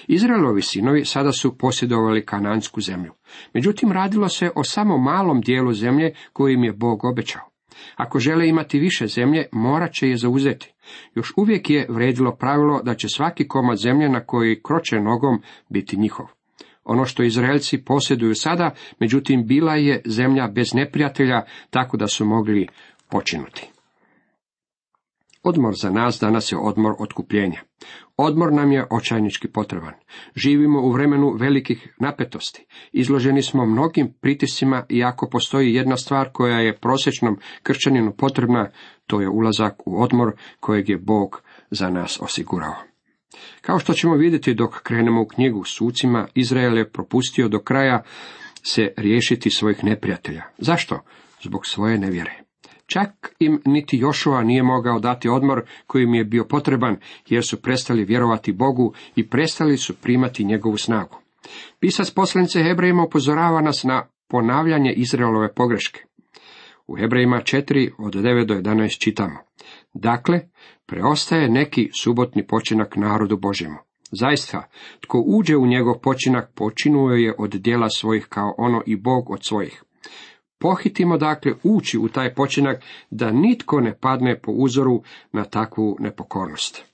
Izraelovi 0.09 0.63
sinovi 0.63 1.05
sada 1.05 1.33
su 1.33 1.59
posjedovali 1.59 2.27
kanansku 2.27 2.81
zemlju. 2.81 3.13
Međutim, 3.55 3.93
radilo 3.93 4.29
se 4.29 4.51
o 4.55 4.65
samo 4.65 4.99
malom 4.99 5.41
dijelu 5.41 5.73
zemlje 5.73 6.15
koju 6.33 6.53
im 6.55 6.65
je 6.65 6.73
Bog 6.73 7.05
obećao. 7.05 7.43
Ako 7.97 8.19
žele 8.19 8.49
imati 8.49 8.79
više 8.79 9.07
zemlje, 9.07 9.47
morat 9.53 9.93
će 9.93 10.09
je 10.09 10.17
zauzeti. 10.17 10.73
Još 11.15 11.33
uvijek 11.37 11.71
je 11.71 11.87
vredilo 11.89 12.37
pravilo 12.37 12.83
da 12.83 12.95
će 12.95 13.09
svaki 13.09 13.49
komad 13.49 13.79
zemlje 13.79 14.09
na 14.09 14.27
koji 14.27 14.63
kroče 14.63 15.01
nogom 15.01 15.43
biti 15.69 15.97
njihov. 15.97 16.27
Ono 16.85 17.05
što 17.05 17.23
Izraelci 17.23 17.85
posjeduju 17.85 18.35
sada, 18.35 18.75
međutim, 19.01 19.47
bila 19.47 19.75
je 19.75 20.03
zemlja 20.07 20.49
bez 20.49 20.75
neprijatelja, 20.75 21.43
tako 21.71 21.97
da 21.97 22.07
su 22.07 22.25
mogli 22.25 22.69
počinuti. 23.11 23.71
Odmor 25.43 25.75
za 25.77 25.91
nas 25.91 26.21
danas 26.21 26.53
je 26.53 26.59
odmor 26.59 26.93
otkupljenja. 26.99 27.61
Odmor 28.17 28.53
nam 28.53 28.73
je 28.73 28.87
očajnički 28.91 29.49
potreban. 29.49 29.93
Živimo 30.37 30.81
u 30.81 30.93
vremenu 30.93 31.33
velikih 31.41 31.95
napetosti. 32.01 32.67
Izloženi 32.93 33.43
smo 33.43 33.67
mnogim 33.67 34.15
pritiscima 34.21 34.87
i 34.89 35.05
ako 35.05 35.29
postoji 35.29 35.75
jedna 35.75 35.97
stvar 35.97 36.29
koja 36.33 36.59
je 36.59 36.77
prosječnom 36.77 37.39
kršćaninu 37.63 38.13
potrebna, 38.17 38.71
to 39.07 39.21
je 39.21 39.29
ulazak 39.29 39.87
u 39.87 40.03
odmor 40.03 40.33
kojeg 40.61 40.89
je 40.89 40.99
Bog 40.99 41.43
za 41.71 41.91
nas 41.91 42.19
osigurao. 42.23 42.75
Kao 43.61 43.79
što 43.79 43.93
ćemo 43.93 44.15
vidjeti 44.15 44.55
dok 44.55 44.83
krenemo 44.83 45.23
u 45.23 45.27
knjigu 45.27 45.65
sucima, 45.65 46.29
Izrael 46.35 46.79
je 46.79 46.91
propustio 46.91 47.49
do 47.49 47.59
kraja 47.59 48.03
se 48.63 48.93
riješiti 48.97 49.51
svojih 49.51 49.85
neprijatelja. 49.85 50.43
Zašto? 50.59 51.01
Zbog 51.43 51.67
svoje 51.67 51.99
nevjere. 51.99 52.44
Čak 52.87 53.35
im 53.39 53.63
niti 53.65 53.99
Jošua 53.99 54.43
nije 54.43 54.63
mogao 54.63 54.99
dati 54.99 55.29
odmor 55.29 55.63
koji 55.87 56.03
im 56.03 56.15
je 56.15 56.25
bio 56.25 56.45
potreban, 56.45 56.97
jer 57.29 57.45
su 57.47 57.63
prestali 57.63 58.05
vjerovati 58.05 58.53
Bogu 58.53 58.93
i 59.17 59.29
prestali 59.29 59.77
su 59.77 59.95
primati 59.95 60.45
njegovu 60.45 60.77
snagu. 60.77 61.19
Pisac 61.81 62.11
poslanice 62.11 62.63
Hebrejima 62.63 63.03
upozorava 63.03 63.61
nas 63.61 63.85
na 63.85 64.07
ponavljanje 64.29 64.93
Izraelove 64.93 65.55
pogreške. 65.55 66.01
U 66.87 66.97
Hebrejima 66.97 67.37
4 67.37 67.91
od 67.99 68.15
9 68.15 68.47
do 68.47 68.55
11 68.55 68.99
čitamo. 68.99 69.39
Dakle, 69.95 70.41
preostaje 70.87 71.49
neki 71.49 71.91
subotni 72.03 72.47
počinak 72.47 72.97
narodu 72.97 73.37
Božjemu. 73.37 73.77
Zaista, 74.13 74.69
tko 75.01 75.23
uđe 75.27 75.57
u 75.57 75.67
njegov 75.67 75.95
počinak, 75.99 76.51
počinuje 76.55 77.23
je 77.23 77.35
od 77.39 77.51
dijela 77.51 77.89
svojih 77.89 78.27
kao 78.29 78.55
ono 78.59 78.83
i 78.87 78.97
Bog 78.97 79.31
od 79.31 79.45
svojih. 79.45 79.85
Pohitimo 80.65 81.17
dakle 81.17 81.53
ući 81.63 81.99
u 81.99 82.09
taj 82.09 82.35
počinak 82.35 82.83
da 83.11 83.31
nitko 83.31 83.81
ne 83.81 83.95
padne 84.01 84.39
po 84.39 84.53
uzoru 84.53 85.03
na 85.33 85.45
takvu 85.45 85.97
nepokornost. 86.01 86.85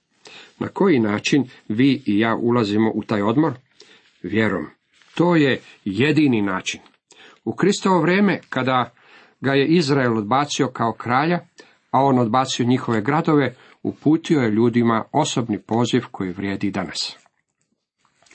Na 0.58 0.68
koji 0.68 0.98
način 0.98 1.44
vi 1.68 2.02
i 2.06 2.18
ja 2.18 2.36
ulazimo 2.36 2.90
u 2.94 3.02
taj 3.02 3.22
odmor? 3.22 3.52
Vjerom. 4.22 4.66
To 5.14 5.36
je 5.36 5.60
jedini 5.84 6.42
način. 6.42 6.80
U 7.44 7.52
Kristovo 7.52 8.00
vrijeme, 8.00 8.40
kada 8.48 8.90
ga 9.40 9.52
je 9.52 9.66
Izrael 9.66 10.18
odbacio 10.18 10.68
kao 10.68 10.92
kralja, 10.92 11.38
a 11.90 12.04
on 12.04 12.18
odbacio 12.18 12.66
njihove 12.66 13.00
gradove, 13.00 13.54
uputio 13.82 14.40
je 14.40 14.50
ljudima 14.50 15.04
osobni 15.12 15.58
poziv 15.58 16.02
koji 16.10 16.32
vrijedi 16.32 16.70
danas. 16.70 17.16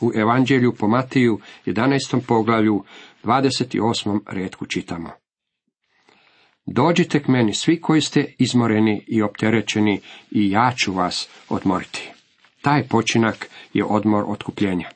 U 0.01 0.11
Evanđelju 0.15 0.73
po 0.79 0.87
Matiju 0.87 1.39
11. 1.65 2.21
poglavlju 2.27 2.83
28. 3.23 4.19
redku 4.27 4.65
čitamo. 4.65 5.24
Dođite 6.65 7.23
k 7.23 7.27
meni 7.27 7.53
svi 7.53 7.81
koji 7.81 8.01
ste 8.01 8.33
izmoreni 8.39 9.03
i 9.07 9.21
opterećeni 9.21 9.99
i 10.31 10.51
ja 10.51 10.73
ću 10.77 10.93
vas 10.93 11.29
odmoriti. 11.49 12.11
Taj 12.61 12.87
počinak 12.87 13.49
je 13.73 13.85
odmor 13.85 14.23
otkupljenja. 14.27 14.89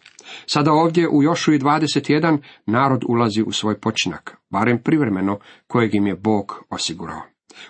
Sada 0.45 0.71
ovdje 0.71 1.09
u 1.09 1.23
Jošuji 1.23 1.59
21 1.59 2.38
narod 2.65 3.03
ulazi 3.07 3.41
u 3.41 3.51
svoj 3.51 3.79
počinak, 3.79 4.38
barem 4.49 4.81
privremeno, 4.83 5.39
kojeg 5.67 5.95
im 5.95 6.07
je 6.07 6.15
Bog 6.15 6.63
osigurao. 6.69 7.21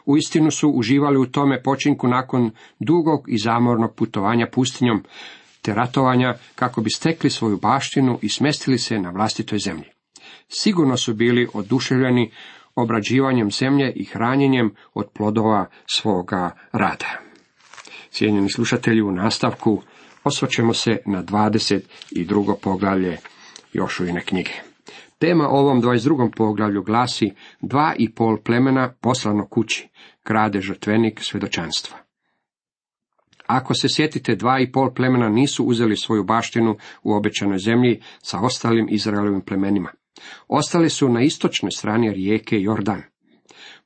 Uistinu 0.05 0.51
su 0.51 0.69
uživali 0.69 1.17
u 1.17 1.25
tome 1.25 1.63
počinku 1.63 2.07
nakon 2.07 2.51
dugog 2.79 3.25
i 3.27 3.37
zamornog 3.37 3.95
putovanja 3.95 4.47
pustinjom, 4.51 5.03
te 5.61 5.73
ratovanja 5.73 6.33
kako 6.55 6.81
bi 6.81 6.89
stekli 6.89 7.29
svoju 7.29 7.57
baštinu 7.57 8.19
i 8.21 8.29
smestili 8.29 8.77
se 8.77 8.99
na 8.99 9.09
vlastitoj 9.09 9.59
zemlji. 9.59 9.85
Sigurno 10.47 10.97
su 10.97 11.13
bili 11.13 11.47
oduševljeni 11.53 12.31
obrađivanjem 12.75 13.51
zemlje 13.51 13.93
i 13.95 14.05
hranjenjem 14.05 14.75
od 14.93 15.09
plodova 15.13 15.65
svoga 15.85 16.51
rada. 16.71 17.19
Cijenjeni 18.09 18.49
slušatelji, 18.49 19.01
u 19.01 19.11
nastavku 19.11 19.81
osvrćemo 20.23 20.73
se 20.73 20.97
na 21.05 21.23
22. 21.23 22.55
poglavlje 22.61 23.17
Jošujine 23.73 24.21
knjige. 24.21 24.51
Tema 25.19 25.47
ovom 25.47 25.81
22. 25.81 26.31
poglavlju 26.35 26.83
glasi 26.83 27.31
dva 27.61 27.93
i 27.97 28.13
pol 28.13 28.37
plemena 28.43 28.93
poslano 29.01 29.47
kući, 29.47 29.89
krade 30.23 30.61
žrtvenik 30.61 31.19
svjedočanstva. 31.21 31.97
Ako 33.45 33.73
se 33.73 33.87
sjetite, 33.89 34.35
dva 34.35 34.59
i 34.59 34.71
pol 34.71 34.93
plemena 34.93 35.29
nisu 35.29 35.63
uzeli 35.63 35.97
svoju 35.97 36.23
baštinu 36.23 36.77
u 37.03 37.13
obećanoj 37.13 37.57
zemlji 37.57 38.01
sa 38.21 38.39
ostalim 38.39 38.87
Izraelovim 38.89 39.41
plemenima. 39.41 39.91
Ostali 40.47 40.89
su 40.89 41.09
na 41.09 41.21
istočnoj 41.21 41.71
strani 41.71 42.13
rijeke 42.13 42.61
Jordan. 42.61 43.01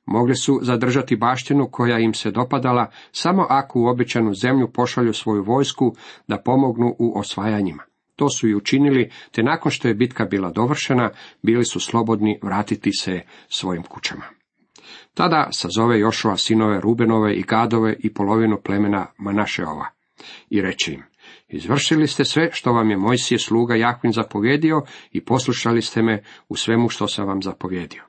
Mogli 0.06 0.36
su 0.36 0.58
zadržati 0.62 1.16
baštinu 1.16 1.68
koja 1.70 1.98
im 1.98 2.14
se 2.14 2.30
dopadala 2.30 2.90
samo 3.12 3.46
ako 3.50 3.80
u 3.80 3.86
obećanu 3.86 4.34
zemlju 4.34 4.72
pošalju 4.72 5.12
svoju 5.12 5.42
vojsku 5.42 5.94
da 6.28 6.42
pomognu 6.44 6.96
u 6.98 7.18
osvajanjima. 7.18 7.82
To 8.16 8.28
su 8.28 8.48
i 8.48 8.54
učinili, 8.54 9.10
te 9.32 9.42
nakon 9.42 9.70
što 9.70 9.88
je 9.88 9.94
bitka 9.94 10.24
bila 10.24 10.50
dovršena, 10.50 11.10
bili 11.42 11.64
su 11.64 11.80
slobodni 11.80 12.38
vratiti 12.42 12.90
se 12.92 13.20
svojim 13.48 13.82
kućama. 13.82 14.24
Tada 15.14 15.48
sazove 15.52 16.00
Jošova 16.00 16.36
sinove 16.36 16.80
Rubenove 16.80 17.34
i 17.34 17.42
Gadove 17.42 17.96
i 17.98 18.14
polovinu 18.14 18.60
plemena 18.64 19.06
Manašeova 19.18 19.86
i 20.50 20.60
reče 20.60 20.92
im, 20.92 21.02
izvršili 21.54 22.06
ste 22.06 22.24
sve 22.24 22.48
što 22.52 22.72
vam 22.72 22.90
je 22.90 22.96
Mojsije 22.96 23.38
sluga 23.38 23.74
Jahvin 23.74 24.12
zapovjedio 24.12 24.82
i 25.12 25.24
poslušali 25.24 25.82
ste 25.82 26.02
me 26.02 26.22
u 26.48 26.56
svemu 26.56 26.88
što 26.88 27.08
sam 27.08 27.26
vam 27.26 27.42
zapovjedio. 27.42 28.02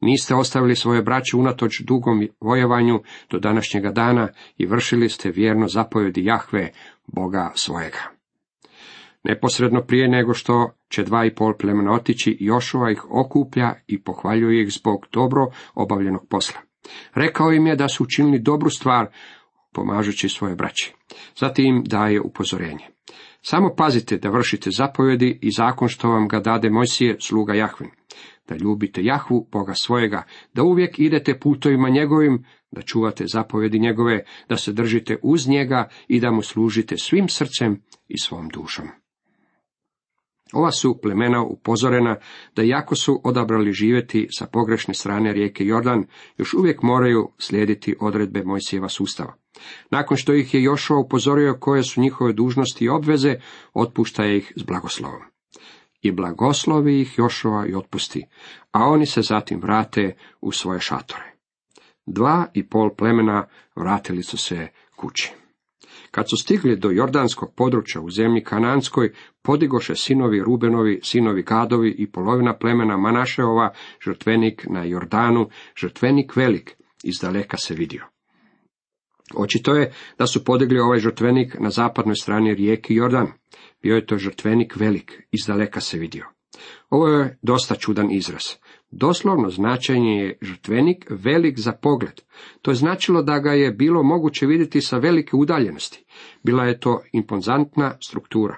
Niste 0.00 0.34
ostavili 0.34 0.76
svoje 0.76 1.02
braće 1.02 1.36
unatoč 1.36 1.80
dugom 1.80 2.28
vojovanju 2.40 3.02
do 3.30 3.38
današnjega 3.38 3.90
dana 3.90 4.28
i 4.58 4.66
vršili 4.66 5.08
ste 5.08 5.30
vjerno 5.30 5.68
zapovjedi 5.68 6.24
Jahve, 6.24 6.70
Boga 7.06 7.52
svojega. 7.54 7.98
Neposredno 9.24 9.82
prije 9.82 10.08
nego 10.08 10.34
što 10.34 10.70
će 10.88 11.02
dva 11.02 11.24
i 11.24 11.34
pol 11.34 11.54
plemena 11.58 11.92
otići, 11.92 12.36
Jošova 12.40 12.90
ih 12.90 13.04
okuplja 13.10 13.74
i 13.86 14.02
pohvaljuje 14.02 14.62
ih 14.62 14.72
zbog 14.72 15.06
dobro 15.12 15.46
obavljenog 15.74 16.26
posla. 16.30 16.60
Rekao 17.14 17.52
im 17.52 17.66
je 17.66 17.76
da 17.76 17.88
su 17.88 18.04
učinili 18.04 18.38
dobru 18.38 18.70
stvar 18.70 19.06
pomažući 19.72 20.28
svoje 20.28 20.54
braće. 20.54 20.92
Zatim 21.36 21.66
im 21.66 21.84
daje 21.84 22.20
upozorenje. 22.20 22.86
Samo 23.42 23.74
pazite 23.76 24.16
da 24.16 24.30
vršite 24.30 24.70
zapovjedi 24.70 25.38
i 25.42 25.50
zakon 25.50 25.88
što 25.88 26.08
vam 26.08 26.28
ga 26.28 26.40
dade 26.40 26.70
Mojsije, 26.70 27.16
sluga 27.20 27.54
Jahvin. 27.54 27.90
Da 28.48 28.56
ljubite 28.56 29.04
Jahvu, 29.04 29.48
Boga 29.52 29.74
svojega, 29.74 30.22
da 30.54 30.62
uvijek 30.62 30.98
idete 30.98 31.38
putovima 31.38 31.88
njegovim, 31.88 32.44
da 32.70 32.82
čuvate 32.82 33.24
zapovjedi 33.26 33.78
njegove, 33.78 34.24
da 34.48 34.56
se 34.56 34.72
držite 34.72 35.16
uz 35.22 35.48
njega 35.48 35.88
i 36.08 36.20
da 36.20 36.30
mu 36.30 36.42
služite 36.42 36.96
svim 36.98 37.28
srcem 37.28 37.82
i 38.08 38.18
svom 38.18 38.48
dušom. 38.48 38.88
Ova 40.52 40.70
su 40.70 40.98
plemena 41.02 41.42
upozorena 41.42 42.16
da 42.56 42.62
jako 42.62 42.94
su 42.94 43.20
odabrali 43.24 43.72
živjeti 43.72 44.28
sa 44.38 44.46
pogrešne 44.46 44.94
strane 44.94 45.32
rijeke 45.32 45.64
Jordan, 45.64 46.04
još 46.36 46.54
uvijek 46.54 46.82
moraju 46.82 47.30
slijediti 47.38 47.96
odredbe 48.00 48.44
Mojsijeva 48.44 48.88
sustava. 48.88 49.34
Nakon 49.90 50.16
što 50.16 50.34
ih 50.34 50.54
je 50.54 50.62
Jošua 50.62 50.98
upozorio 50.98 51.56
koje 51.60 51.82
su 51.82 52.00
njihove 52.00 52.32
dužnosti 52.32 52.84
i 52.84 52.88
obveze, 52.88 53.36
otpušta 53.74 54.26
ih 54.26 54.52
s 54.56 54.62
blagoslovom. 54.62 55.22
I 56.02 56.12
blagoslovi 56.12 57.00
ih 57.00 57.18
Jošova 57.18 57.66
i 57.66 57.74
otpusti, 57.74 58.26
a 58.72 58.84
oni 58.84 59.06
se 59.06 59.22
zatim 59.22 59.60
vrate 59.60 60.16
u 60.40 60.52
svoje 60.52 60.80
šatore. 60.80 61.32
Dva 62.06 62.46
i 62.54 62.68
pol 62.68 62.94
plemena 62.94 63.46
vratili 63.76 64.22
su 64.22 64.36
se 64.36 64.68
kući. 64.96 65.32
Kad 66.10 66.30
su 66.30 66.36
stigli 66.36 66.76
do 66.76 66.90
jordanskog 66.90 67.54
područja 67.56 68.00
u 68.00 68.10
zemlji 68.10 68.44
Kananskoj, 68.44 69.12
podigoše 69.42 69.94
sinovi 69.94 70.42
Rubenovi, 70.42 71.00
sinovi 71.02 71.42
Gadovi 71.42 71.94
i 71.98 72.10
polovina 72.10 72.56
plemena 72.56 72.96
Manašeova, 72.96 73.72
žrtvenik 74.04 74.66
na 74.70 74.84
Jordanu, 74.84 75.48
žrtvenik 75.80 76.36
velik, 76.36 76.76
izdaleka 77.02 77.56
se 77.56 77.74
vidio. 77.74 78.04
Očito 79.34 79.74
je 79.74 79.92
da 80.18 80.26
su 80.26 80.44
podigli 80.44 80.78
ovaj 80.78 80.98
žrtvenik 80.98 81.56
na 81.60 81.70
zapadnoj 81.70 82.14
strani 82.14 82.54
rijeke 82.54 82.94
Jordan. 82.94 83.26
Bio 83.82 83.94
je 83.94 84.06
to 84.06 84.18
žrtvenik 84.18 84.76
velik, 84.76 85.22
izdaleka 85.32 85.80
se 85.80 85.98
vidio. 85.98 86.24
Ovo 86.90 87.08
je 87.08 87.38
dosta 87.42 87.74
čudan 87.74 88.10
izraz. 88.10 88.44
Doslovno 88.90 89.50
značenje 89.50 90.12
je 90.16 90.38
žrtvenik 90.42 91.06
velik 91.10 91.58
za 91.58 91.72
pogled. 91.72 92.20
To 92.62 92.70
je 92.70 92.74
značilo 92.74 93.22
da 93.22 93.38
ga 93.38 93.52
je 93.52 93.72
bilo 93.72 94.02
moguće 94.02 94.46
vidjeti 94.46 94.80
sa 94.80 94.98
velike 94.98 95.36
udaljenosti. 95.36 96.04
Bila 96.42 96.64
je 96.64 96.80
to 96.80 97.00
impozantna 97.12 97.94
struktura. 98.00 98.56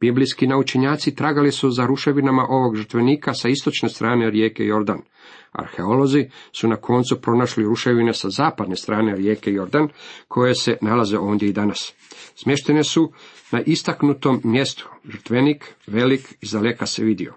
Biblijski 0.00 0.46
naučenjaci 0.46 1.14
tragali 1.14 1.52
su 1.52 1.70
za 1.70 1.86
ruševinama 1.86 2.46
ovog 2.48 2.76
žrtvenika 2.76 3.34
sa 3.34 3.48
istočne 3.48 3.88
strane 3.88 4.30
rijeke 4.30 4.64
Jordan. 4.64 4.98
Arheolozi 5.54 6.30
su 6.52 6.68
na 6.68 6.76
koncu 6.76 7.20
pronašli 7.20 7.64
ruševine 7.64 8.14
sa 8.14 8.30
zapadne 8.30 8.76
strane 8.76 9.16
rijeke 9.16 9.50
Jordan, 9.50 9.88
koje 10.28 10.54
se 10.54 10.76
nalaze 10.80 11.18
ondje 11.18 11.48
i 11.48 11.52
danas. 11.52 11.92
Smještene 12.34 12.84
su 12.84 13.12
na 13.50 13.60
istaknutom 13.66 14.40
mjestu. 14.44 14.88
Žrtvenik 15.08 15.74
velik 15.86 16.34
iz 16.40 16.50
daleka 16.50 16.86
se 16.86 17.04
vidio. 17.04 17.34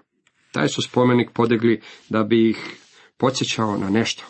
Taj 0.52 0.68
su 0.68 0.82
spomenik 0.82 1.30
podigli 1.30 1.80
da 2.08 2.22
bi 2.22 2.50
ih 2.50 2.76
podsjećao 3.16 3.76
na 3.76 3.90
nešto. 3.90 4.24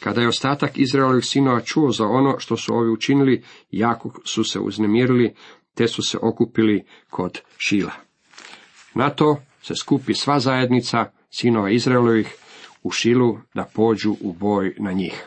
Kada 0.00 0.20
je 0.20 0.28
ostatak 0.28 0.78
Izraelovih 0.78 1.24
sinova 1.24 1.60
čuo 1.60 1.90
za 1.90 2.06
ono 2.06 2.38
što 2.38 2.56
su 2.56 2.74
ovi 2.74 2.90
učinili, 2.90 3.42
jako 3.70 4.10
su 4.24 4.44
se 4.44 4.58
uznemirili, 4.58 5.34
te 5.74 5.88
su 5.88 6.02
se 6.02 6.18
okupili 6.22 6.84
kod 7.10 7.40
Šila. 7.58 7.92
Na 8.94 9.10
to 9.10 9.42
se 9.62 9.74
skupi 9.74 10.14
sva 10.14 10.40
zajednica 10.40 11.10
sinova 11.30 11.70
Izraelovih 11.70 12.34
u 12.84 12.90
Šilu 12.90 13.38
da 13.54 13.64
pođu 13.74 14.16
u 14.20 14.32
boj 14.32 14.74
na 14.78 14.92
njih. 14.92 15.26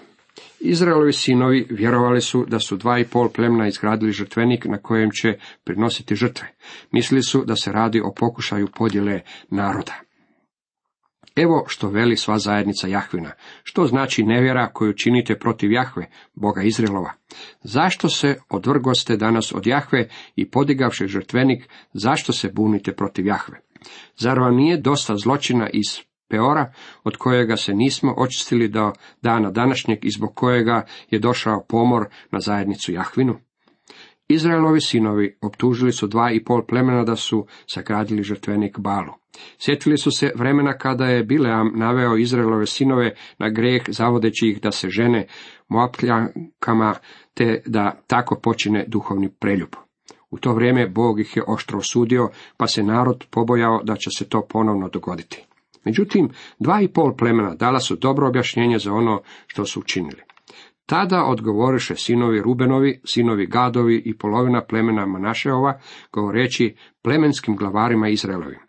Izraelovi 0.59 1.13
sinovi 1.13 1.67
vjerovali 1.69 2.21
su 2.21 2.45
da 2.45 2.59
su 2.59 2.77
dva 2.77 2.99
i 2.99 3.05
pol 3.05 3.29
plemna 3.29 3.67
izgradili 3.67 4.11
žrtvenik 4.11 4.65
na 4.65 4.77
kojem 4.77 5.09
će 5.11 5.37
prinositi 5.63 6.15
žrtve. 6.15 6.47
Mislili 6.91 7.23
su 7.23 7.43
da 7.45 7.55
se 7.55 7.71
radi 7.71 8.01
o 8.01 8.13
pokušaju 8.19 8.67
podjele 8.77 9.21
naroda. 9.49 9.93
Evo 11.35 11.65
što 11.67 11.89
veli 11.89 12.17
sva 12.17 12.37
zajednica 12.37 12.87
Jahvina. 12.87 13.31
Što 13.63 13.85
znači 13.85 14.23
nevjera 14.23 14.69
koju 14.73 14.93
činite 14.93 15.39
protiv 15.39 15.71
Jahve, 15.71 16.09
Boga 16.33 16.61
Izraelova? 16.63 17.11
Zašto 17.63 18.09
se 18.09 18.35
odvrgoste 18.49 19.17
danas 19.17 19.53
od 19.55 19.67
Jahve 19.67 20.09
i 20.35 20.49
podigavši 20.49 21.07
žrtvenik, 21.07 21.69
zašto 21.93 22.33
se 22.33 22.49
bunite 22.53 22.93
protiv 22.93 23.25
Jahve? 23.25 23.59
Zar 24.17 24.39
vam 24.39 24.55
nije 24.55 24.77
dosta 24.77 25.15
zločina 25.15 25.69
iz 25.73 26.06
Peora, 26.29 26.73
od 27.03 27.17
kojega 27.17 27.57
se 27.57 27.73
nismo 27.73 28.13
očistili 28.17 28.67
do 28.67 28.91
dana 29.21 29.51
današnjeg 29.51 30.05
i 30.05 30.11
zbog 30.11 30.35
kojega 30.35 30.85
je 31.09 31.19
došao 31.19 31.65
pomor 31.69 32.05
na 32.31 32.39
zajednicu 32.39 32.91
Jahvinu? 32.91 33.39
Izraelovi 34.29 34.81
sinovi 34.81 35.37
optužili 35.41 35.91
su 35.91 36.07
dva 36.07 36.31
i 36.31 36.43
pol 36.43 36.65
plemena 36.65 37.03
da 37.03 37.15
su 37.15 37.45
sagradili 37.67 38.23
žrtvenik 38.23 38.79
Balu. 38.79 39.13
Sjetili 39.59 39.97
su 39.97 40.11
se 40.11 40.31
vremena 40.35 40.77
kada 40.77 41.05
je 41.05 41.23
Bileam 41.23 41.71
naveo 41.75 42.17
Izraelove 42.17 42.65
sinove 42.65 43.15
na 43.39 43.49
greh 43.49 43.83
zavodeći 43.87 44.47
ih 44.47 44.61
da 44.61 44.71
se 44.71 44.89
žene 44.89 45.27
moapljankama 45.67 46.95
te 47.33 47.61
da 47.65 48.01
tako 48.07 48.39
počine 48.43 48.85
duhovni 48.87 49.29
preljub. 49.29 49.69
U 50.29 50.37
to 50.37 50.53
vrijeme 50.53 50.87
Bog 50.87 51.19
ih 51.19 51.37
je 51.37 51.43
oštro 51.47 51.79
osudio, 51.79 52.29
pa 52.57 52.67
se 52.67 52.83
narod 52.83 53.25
pobojao 53.31 53.83
da 53.83 53.95
će 53.95 54.09
se 54.17 54.29
to 54.29 54.47
ponovno 54.49 54.89
dogoditi. 54.89 55.45
Međutim, 55.87 56.29
dva 56.59 56.81
i 56.81 56.87
pol 56.87 57.15
plemena 57.15 57.55
dala 57.55 57.79
su 57.79 57.95
dobro 57.95 58.27
objašnjenje 58.27 58.79
za 58.79 58.93
ono 58.93 59.21
što 59.47 59.65
su 59.65 59.79
učinili. 59.79 60.21
Tada 60.85 61.23
odgovoriše 61.23 61.95
sinovi 61.95 62.41
Rubenovi, 62.41 63.01
sinovi 63.05 63.45
Gadovi 63.45 64.01
i 64.05 64.17
polovina 64.17 64.61
plemena 64.63 65.05
Manašeova, 65.05 65.79
govoreći 66.13 66.75
plemenskim 67.01 67.55
glavarima 67.55 68.09
Izraelovim. 68.09 68.59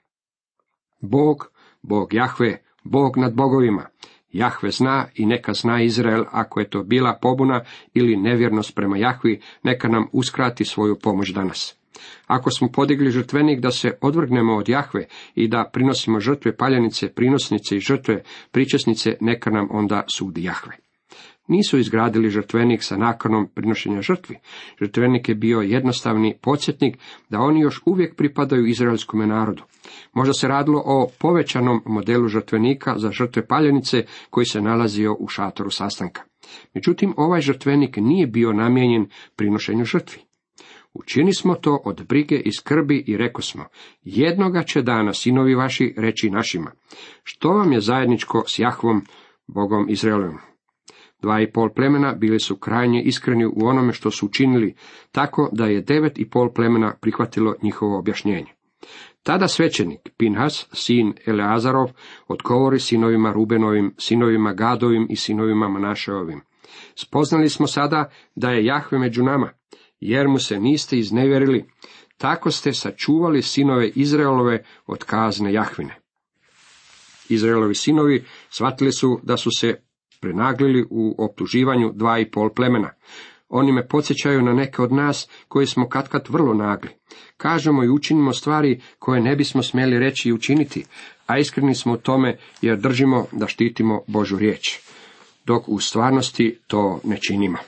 Bog, 1.00 1.50
Bog 1.82 2.14
Jahve, 2.14 2.62
Bog 2.84 3.16
nad 3.16 3.34
bogovima. 3.34 3.86
Jahve 4.32 4.70
zna 4.70 5.06
i 5.14 5.26
neka 5.26 5.54
zna 5.54 5.82
Izrael, 5.82 6.24
ako 6.30 6.60
je 6.60 6.70
to 6.70 6.82
bila 6.82 7.18
pobuna 7.22 7.64
ili 7.94 8.16
nevjernost 8.16 8.74
prema 8.74 8.96
Jahvi, 8.98 9.40
neka 9.62 9.88
nam 9.88 10.06
uskrati 10.12 10.64
svoju 10.64 10.98
pomoć 11.02 11.30
danas. 11.30 11.77
Ako 12.26 12.50
smo 12.50 12.68
podigli 12.72 13.10
žrtvenik 13.10 13.60
da 13.60 13.70
se 13.70 13.90
odvrgnemo 14.00 14.56
od 14.56 14.68
Jahve 14.68 15.06
i 15.34 15.48
da 15.48 15.70
prinosimo 15.72 16.20
žrtve 16.20 16.56
paljanice, 16.56 17.08
prinosnice 17.08 17.76
i 17.76 17.80
žrtve 17.80 18.22
pričesnice, 18.50 19.16
neka 19.20 19.50
nam 19.50 19.68
onda 19.70 20.04
sudi 20.16 20.42
Jahve 20.42 20.76
nisu 21.48 21.78
izgradili 21.78 22.30
žrtvenik 22.30 22.82
sa 22.82 22.96
nakanom 22.96 23.48
prinošenja 23.54 24.02
žrtvi. 24.02 24.36
Žrtvenik 24.80 25.28
je 25.28 25.34
bio 25.34 25.60
jednostavni 25.60 26.38
podsjetnik 26.42 26.98
da 27.28 27.40
oni 27.40 27.60
još 27.60 27.82
uvijek 27.86 28.16
pripadaju 28.16 28.66
izraelskome 28.66 29.26
narodu. 29.26 29.62
Možda 30.12 30.32
se 30.32 30.48
radilo 30.48 30.82
o 30.84 31.10
povećanom 31.18 31.82
modelu 31.86 32.28
žrtvenika 32.28 32.98
za 32.98 33.10
žrtve 33.10 33.46
paljenice 33.46 34.04
koji 34.30 34.46
se 34.46 34.60
nalazio 34.60 35.16
u 35.18 35.28
šatoru 35.28 35.70
sastanka. 35.70 36.22
Međutim, 36.74 37.14
ovaj 37.16 37.40
žrtvenik 37.40 37.96
nije 37.96 38.26
bio 38.26 38.52
namijenjen 38.52 39.06
prinošenju 39.36 39.84
žrtvi. 39.84 40.27
Učini 40.94 41.34
smo 41.34 41.54
to 41.54 41.82
od 41.84 42.06
brige 42.08 42.36
i 42.36 42.52
skrbi 42.52 43.04
i 43.06 43.16
reko 43.16 43.42
smo, 43.42 43.64
jednoga 44.02 44.62
će 44.62 44.82
dana 44.82 45.12
sinovi 45.12 45.54
vaši 45.54 45.94
reći 45.96 46.30
našima, 46.30 46.72
što 47.22 47.48
vam 47.48 47.72
je 47.72 47.80
zajedničko 47.80 48.44
s 48.46 48.58
Jahvom, 48.58 49.02
Bogom 49.46 49.86
Izraelovim. 49.88 50.38
Dva 51.22 51.40
i 51.40 51.52
pol 51.52 51.68
plemena 51.74 52.14
bili 52.14 52.40
su 52.40 52.56
krajnje 52.56 53.02
iskreni 53.02 53.46
u 53.46 53.66
onome 53.66 53.92
što 53.92 54.10
su 54.10 54.26
učinili, 54.26 54.74
tako 55.12 55.48
da 55.52 55.66
je 55.66 55.82
devet 55.82 56.18
i 56.18 56.30
pol 56.30 56.52
plemena 56.52 56.94
prihvatilo 57.00 57.54
njihovo 57.62 57.98
objašnjenje. 57.98 58.52
Tada 59.22 59.48
svećenik, 59.48 60.00
Pinhas, 60.16 60.68
sin 60.72 61.14
Eleazarov, 61.26 61.90
odgovori 62.28 62.80
sinovima 62.80 63.32
Rubenovim, 63.32 63.94
sinovima 63.98 64.52
Gadovim 64.52 65.06
i 65.10 65.16
sinovima 65.16 65.68
Manašeovim. 65.68 66.40
Spoznali 66.94 67.48
smo 67.48 67.66
sada 67.66 68.10
da 68.34 68.50
je 68.50 68.64
Jahve 68.64 68.98
među 68.98 69.22
nama, 69.22 69.50
jer 70.00 70.28
mu 70.28 70.38
se 70.38 70.58
niste 70.58 70.98
iznevjerili, 70.98 71.64
tako 72.16 72.50
ste 72.50 72.72
sačuvali 72.72 73.42
sinove 73.42 73.88
Izraelove 73.88 74.64
od 74.86 75.04
kazne 75.04 75.52
Jahvine. 75.52 75.98
Izraelovi 77.28 77.74
sinovi 77.74 78.24
shvatili 78.50 78.92
su 78.92 79.20
da 79.22 79.36
su 79.36 79.50
se 79.58 79.74
prenaglili 80.20 80.86
u 80.90 81.14
optuživanju 81.18 81.92
dva 81.94 82.18
i 82.18 82.30
pol 82.30 82.50
plemena. 82.50 82.90
Oni 83.48 83.72
me 83.72 83.88
podsjećaju 83.88 84.42
na 84.42 84.52
neke 84.52 84.82
od 84.82 84.92
nas 84.92 85.28
koji 85.48 85.66
smo 85.66 85.88
katkad 85.88 86.26
vrlo 86.28 86.54
nagli. 86.54 86.90
Kažemo 87.36 87.84
i 87.84 87.88
učinimo 87.88 88.32
stvari 88.32 88.80
koje 88.98 89.20
ne 89.20 89.36
bismo 89.36 89.62
smjeli 89.62 89.98
reći 89.98 90.28
i 90.28 90.32
učiniti, 90.32 90.84
a 91.26 91.38
iskreni 91.38 91.74
smo 91.74 91.92
u 91.92 91.96
tome 91.96 92.38
jer 92.62 92.76
držimo 92.76 93.26
da 93.32 93.46
štitimo 93.46 94.02
Božu 94.06 94.38
riječ, 94.38 94.78
dok 95.44 95.68
u 95.68 95.80
stvarnosti 95.80 96.58
to 96.66 97.00
ne 97.04 97.16
činimo. 97.20 97.58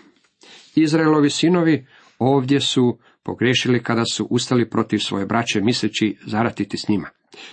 Izraelovi 0.74 1.30
sinovi 1.30 1.86
ovdje 2.20 2.60
su 2.60 2.98
pogrešili 3.22 3.82
kada 3.82 4.04
su 4.04 4.24
ustali 4.30 4.70
protiv 4.70 4.98
svoje 4.98 5.26
braće 5.26 5.60
misleći 5.60 6.16
zaratiti 6.26 6.78
s 6.78 6.88
njima. 6.88 7.08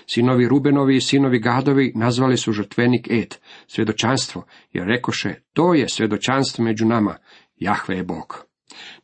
Sinovi 0.07 0.47
Rubenovi 0.47 0.95
i 0.95 1.01
sinovi 1.01 1.39
Gadovi 1.39 1.91
nazvali 1.95 2.37
su 2.37 2.51
žrtvenik 2.51 3.07
Ed, 3.11 3.35
svjedočanstvo, 3.67 4.43
jer 4.73 4.87
rekoše, 4.87 5.35
to 5.53 5.73
je 5.73 5.89
svjedočanstvo 5.89 6.65
među 6.65 6.85
nama, 6.85 7.15
Jahve 7.57 7.95
je 7.95 8.03
Bog. 8.03 8.45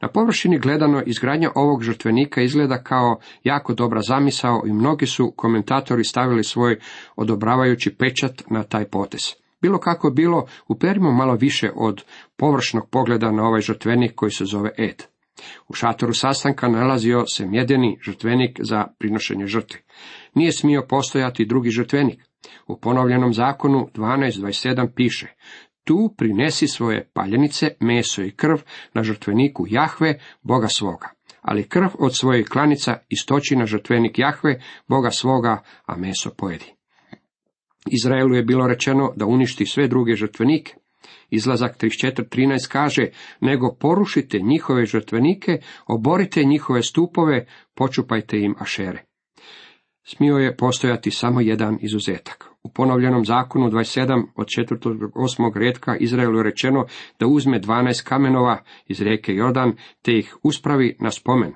Na 0.02 0.08
površini 0.08 0.60
gledano 0.60 1.04
izgradnja 1.06 1.52
ovog 1.56 1.84
žrtvenika 1.84 2.42
izgleda 2.42 2.84
kao 2.84 3.20
jako 3.44 3.74
dobra 3.74 4.02
zamisao 4.02 4.64
i 4.66 4.74
mnogi 4.74 5.06
su 5.06 5.34
komentatori 5.36 6.04
stavili 6.04 6.44
svoj 6.44 6.80
odobravajući 7.16 7.96
pečat 7.96 8.44
na 8.50 8.64
taj 8.64 8.86
potez. 8.86 9.22
Bilo 9.62 9.78
kako 9.78 10.10
bilo, 10.10 10.46
uperimo 10.68 11.12
malo 11.12 11.36
više 11.36 11.72
od 11.76 12.04
površnog 12.38 12.90
pogleda 12.90 13.32
na 13.32 13.44
ovaj 13.44 13.62
žrtvenik 13.62 14.16
koji 14.16 14.32
se 14.32 14.46
zove 14.46 14.72
Ed. 14.78 15.13
U 15.68 15.74
šatoru 15.74 16.14
sastanka 16.14 16.68
nalazio 16.68 17.26
se 17.28 17.46
mjedeni 17.46 17.98
žrtvenik 18.06 18.60
za 18.62 18.88
prinošenje 19.00 19.48
žrtve. 19.48 19.80
Nije 20.34 20.52
smio 20.52 20.86
postojati 20.90 21.46
drugi 21.46 21.70
žrtvenik. 21.70 22.24
U 22.68 22.80
ponovljenom 22.80 23.34
zakonu 23.34 23.88
12.27 23.94 24.88
piše 24.96 25.28
Tu 25.84 26.14
prinesi 26.18 26.68
svoje 26.68 27.10
paljenice, 27.14 27.68
meso 27.80 28.24
i 28.24 28.32
krv 28.32 28.58
na 28.94 29.04
žrtveniku 29.04 29.66
Jahve, 29.70 30.20
Boga 30.42 30.68
svoga. 30.68 31.10
Ali 31.42 31.70
krv 31.70 31.88
od 32.00 32.16
svojih 32.16 32.48
klanica 32.48 32.98
istoči 33.10 33.56
na 33.56 33.66
žrtvenik 33.66 34.20
Jahve, 34.20 34.62
Boga 34.88 35.12
svoga, 35.12 35.64
a 35.86 35.98
meso 35.98 36.30
pojedi. 36.38 36.66
Izraelu 37.92 38.36
je 38.36 38.44
bilo 38.44 38.68
rečeno 38.68 39.14
da 39.16 39.26
uništi 39.26 39.66
sve 39.66 39.88
druge 39.88 40.16
žrtvenike. 40.16 40.74
Izlazak 41.30 41.78
34.13 41.78 42.72
kaže, 42.72 43.08
nego 43.42 43.76
porušite 43.80 44.40
njihove 44.40 44.86
žrtvenike, 44.86 45.60
oborite 45.88 46.44
njihove 46.44 46.84
stupove, 46.84 47.46
počupajte 47.76 48.40
im 48.40 48.56
ašere. 48.60 49.04
Smio 50.06 50.38
je 50.38 50.58
postojati 50.58 51.12
samo 51.12 51.42
jedan 51.42 51.78
izuzetak. 51.82 52.50
U 52.64 52.70
ponovljenom 52.70 53.26
zakonu 53.26 53.70
27 53.70 54.24
od 54.36 54.48
4. 54.48 54.76
8. 55.14 55.60
redka 55.60 55.96
Izraelu 55.98 56.38
je 56.38 56.44
rečeno 56.44 56.86
da 57.20 57.28
uzme 57.28 57.60
12 57.60 58.04
kamenova 58.04 58.64
iz 58.88 59.02
rijeke 59.02 59.34
Jordan 59.34 59.74
te 60.02 60.18
ih 60.18 60.38
uspravi 60.44 60.98
na 61.00 61.12
spomen. 61.12 61.54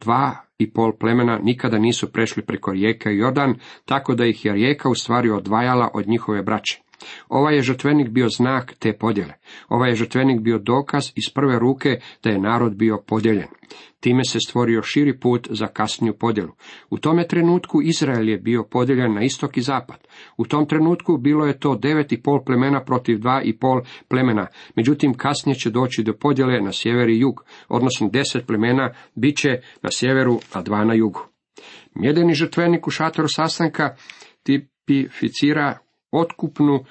Dva 0.00 0.36
i 0.58 0.72
pol 0.72 0.92
plemena 1.00 1.38
nikada 1.42 1.78
nisu 1.78 2.12
prešli 2.12 2.46
preko 2.46 2.72
rijeke 2.72 3.08
Jordan, 3.08 3.54
tako 3.84 4.14
da 4.14 4.26
ih 4.26 4.44
je 4.44 4.52
rijeka 4.52 4.88
u 4.88 4.94
stvari 4.94 5.30
odvajala 5.30 5.90
od 5.94 6.08
njihove 6.08 6.42
braće. 6.42 6.83
Ovaj 7.28 7.54
je 7.54 7.62
žrtvenik 7.62 8.08
bio 8.08 8.28
znak 8.28 8.74
te 8.78 8.92
podjele. 8.92 9.34
Ovaj 9.68 9.90
je 9.90 9.94
žrtvenik 9.94 10.40
bio 10.40 10.58
dokaz 10.58 11.12
iz 11.16 11.34
prve 11.34 11.58
ruke 11.58 12.00
da 12.22 12.30
je 12.30 12.40
narod 12.40 12.76
bio 12.76 13.02
podijeljen. 13.06 13.48
Time 14.00 14.24
se 14.24 14.38
stvorio 14.40 14.82
širi 14.82 15.20
put 15.20 15.48
za 15.50 15.66
kasniju 15.66 16.14
podjelu. 16.18 16.52
U 16.90 16.98
tome 16.98 17.26
trenutku 17.26 17.82
Izrael 17.82 18.28
je 18.28 18.38
bio 18.38 18.64
podijeljen 18.70 19.14
na 19.14 19.22
istok 19.22 19.56
i 19.56 19.60
zapad. 19.62 19.96
U 20.36 20.44
tom 20.44 20.66
trenutku 20.66 21.16
bilo 21.16 21.46
je 21.46 21.58
to 21.58 21.76
devet 21.76 22.12
i 22.12 22.22
pol 22.22 22.44
plemena 22.44 22.84
protiv 22.84 23.18
dva 23.18 23.42
i 23.44 23.58
pol 23.58 23.80
plemena. 24.08 24.46
Međutim, 24.76 25.14
kasnije 25.14 25.54
će 25.54 25.70
doći 25.70 26.02
do 26.02 26.12
podjele 26.12 26.60
na 26.60 26.72
sjever 26.72 27.08
i 27.08 27.18
jug, 27.18 27.44
odnosno 27.68 28.08
deset 28.08 28.46
plemena 28.46 28.94
bit 29.14 29.36
će 29.36 29.48
na 29.82 29.90
sjeveru, 29.90 30.40
a 30.52 30.62
dva 30.62 30.84
na 30.84 30.94
jugu. 30.94 31.20
Mjedeni 31.94 32.34
žrtvenik 32.34 32.86
u 32.86 32.90
šatoru 32.90 33.28
sastanka 33.28 33.96
tipificira 34.42 35.78
otkupnu 36.14 36.84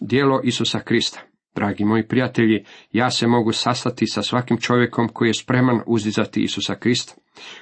dijelo 0.00 0.40
Isusa 0.44 0.80
Krista. 0.80 1.20
Dragi 1.54 1.84
moji 1.84 2.08
prijatelji, 2.08 2.64
ja 2.92 3.10
se 3.10 3.26
mogu 3.26 3.52
sastati 3.52 4.06
sa 4.06 4.22
svakim 4.22 4.60
čovjekom 4.60 5.08
koji 5.08 5.28
je 5.28 5.34
spreman 5.34 5.80
uzdizati 5.86 6.42
Isusa 6.42 6.74
Krista. 6.74 7.14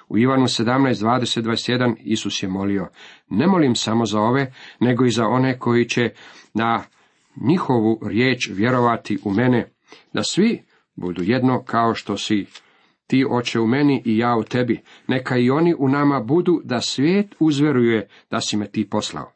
U 0.09 0.19
Ivanu 0.19 0.45
17, 0.45 1.05
20, 1.05 1.43
21 1.43 1.95
Isus 1.99 2.43
je 2.43 2.49
molio, 2.49 2.89
ne 3.31 3.47
molim 3.47 3.75
samo 3.75 4.07
za 4.07 4.21
ove, 4.21 4.53
nego 4.81 5.05
i 5.05 5.11
za 5.11 5.27
one 5.27 5.59
koji 5.59 5.89
će 5.89 6.11
na 6.55 6.83
njihovu 7.37 8.01
riječ 8.07 8.51
vjerovati 8.53 9.19
u 9.25 9.31
mene, 9.31 9.73
da 10.13 10.23
svi 10.23 10.63
budu 10.97 11.23
jedno 11.23 11.63
kao 11.65 11.95
što 11.95 12.17
si 12.17 12.47
ti 13.07 13.27
oče 13.31 13.61
u 13.61 13.67
meni 13.67 14.03
i 14.05 14.19
ja 14.19 14.37
u 14.37 14.45
tebi, 14.45 14.81
neka 15.09 15.37
i 15.37 15.51
oni 15.51 15.75
u 15.79 15.89
nama 15.89 16.21
budu 16.21 16.61
da 16.65 16.81
svijet 16.81 17.35
uzveruje 17.39 18.09
da 18.31 18.41
si 18.41 18.57
me 18.57 18.71
ti 18.71 18.89
poslao. 18.91 19.33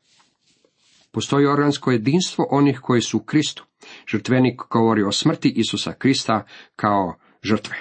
Postoji 1.16 1.46
organsko 1.46 1.90
jedinstvo 1.90 2.46
onih 2.50 2.80
koji 2.82 3.00
su 3.00 3.18
u 3.18 3.20
Kristu. 3.20 3.64
Žrtvenik 4.12 4.62
govori 4.70 5.02
o 5.02 5.12
smrti 5.12 5.52
Isusa 5.56 5.92
Krista 5.92 6.44
kao 6.76 7.14
žrtve. 7.42 7.76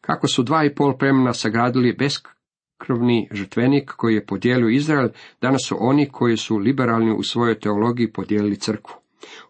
Kako 0.00 0.28
su 0.28 0.42
dva 0.42 0.64
i 0.64 0.74
pol 0.74 0.98
plemena 0.98 1.32
sagradili 1.32 1.96
beskrvni 1.98 3.28
žrtvenik 3.32 3.90
koji 3.96 4.14
je 4.14 4.26
podijelio 4.26 4.68
Izrael, 4.68 5.08
danas 5.40 5.60
su 5.66 5.76
oni 5.80 6.08
koji 6.12 6.36
su 6.36 6.56
liberalni 6.56 7.12
u 7.12 7.22
svojoj 7.22 7.58
teologiji 7.58 8.12
podijelili 8.12 8.56
crkvu. 8.56 8.94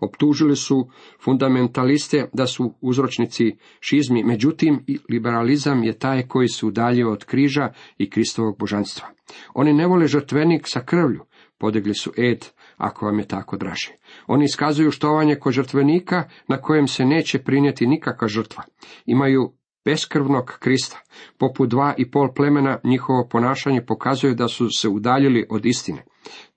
Optužili 0.01 0.57
su 0.57 0.89
fundamentaliste 1.25 2.29
da 2.33 2.47
su 2.47 2.75
uzročnici 2.81 3.57
šizmi, 3.81 4.25
međutim 4.25 4.85
liberalizam 5.11 5.85
je 5.85 5.99
taj 5.99 6.23
koji 6.23 6.49
se 6.49 6.67
udaljio 6.67 7.13
od 7.13 7.25
križa 7.25 7.73
i 7.99 8.11
Kristovog 8.11 8.59
božanstva. 8.59 9.09
Oni 9.55 9.73
ne 9.73 9.87
vole 9.87 10.07
žrtvenik 10.07 10.63
sa 10.65 10.81
krvlju, 10.81 11.25
podigli 11.59 11.95
su 11.95 12.13
ed, 12.17 12.47
ako 12.77 13.07
vam 13.07 13.19
je 13.19 13.29
tako 13.29 13.57
draže. 13.57 13.93
Oni 14.27 14.45
iskazuju 14.45 14.91
štovanje 14.91 15.35
kod 15.37 15.53
žrtvenika 15.53 16.25
na 16.49 16.57
kojem 16.57 16.89
se 16.89 17.05
neće 17.05 17.39
prinijeti 17.39 17.87
nikakva 17.87 18.29
žrtva. 18.29 18.63
Imaju 19.07 19.53
beskrvnog 19.85 20.57
Krista. 20.61 21.01
Poput 21.39 21.69
dva 21.69 21.95
i 21.99 22.11
pol 22.11 22.33
plemena 22.35 22.79
njihovo 22.85 23.29
ponašanje 23.31 23.87
pokazuje 23.87 24.35
da 24.35 24.49
su 24.49 24.69
se 24.71 24.89
udaljili 24.89 25.47
od 25.51 25.67
istine. 25.67 26.05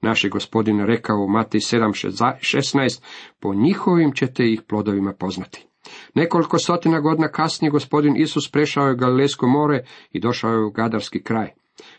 Naš 0.02 0.24
je 0.24 0.30
gospodin 0.30 0.80
rekao 0.80 1.18
u 1.18 1.30
Matej 1.30 1.60
7.16, 1.60 3.02
po 3.40 3.54
njihovim 3.54 4.12
ćete 4.12 4.52
ih 4.52 4.62
plodovima 4.68 5.14
poznati. 5.14 5.68
Nekoliko 6.16 6.60
stotina 6.60 7.00
godina 7.00 7.28
kasnije 7.28 7.72
gospodin 7.72 8.16
Isus 8.18 8.52
prešao 8.52 8.88
je 8.88 8.96
Galilejsko 8.96 9.48
more 9.48 9.84
i 10.12 10.20
došao 10.20 10.52
je 10.52 10.66
u 10.66 10.72
Gadarski 10.72 11.24
kraj. 11.24 11.52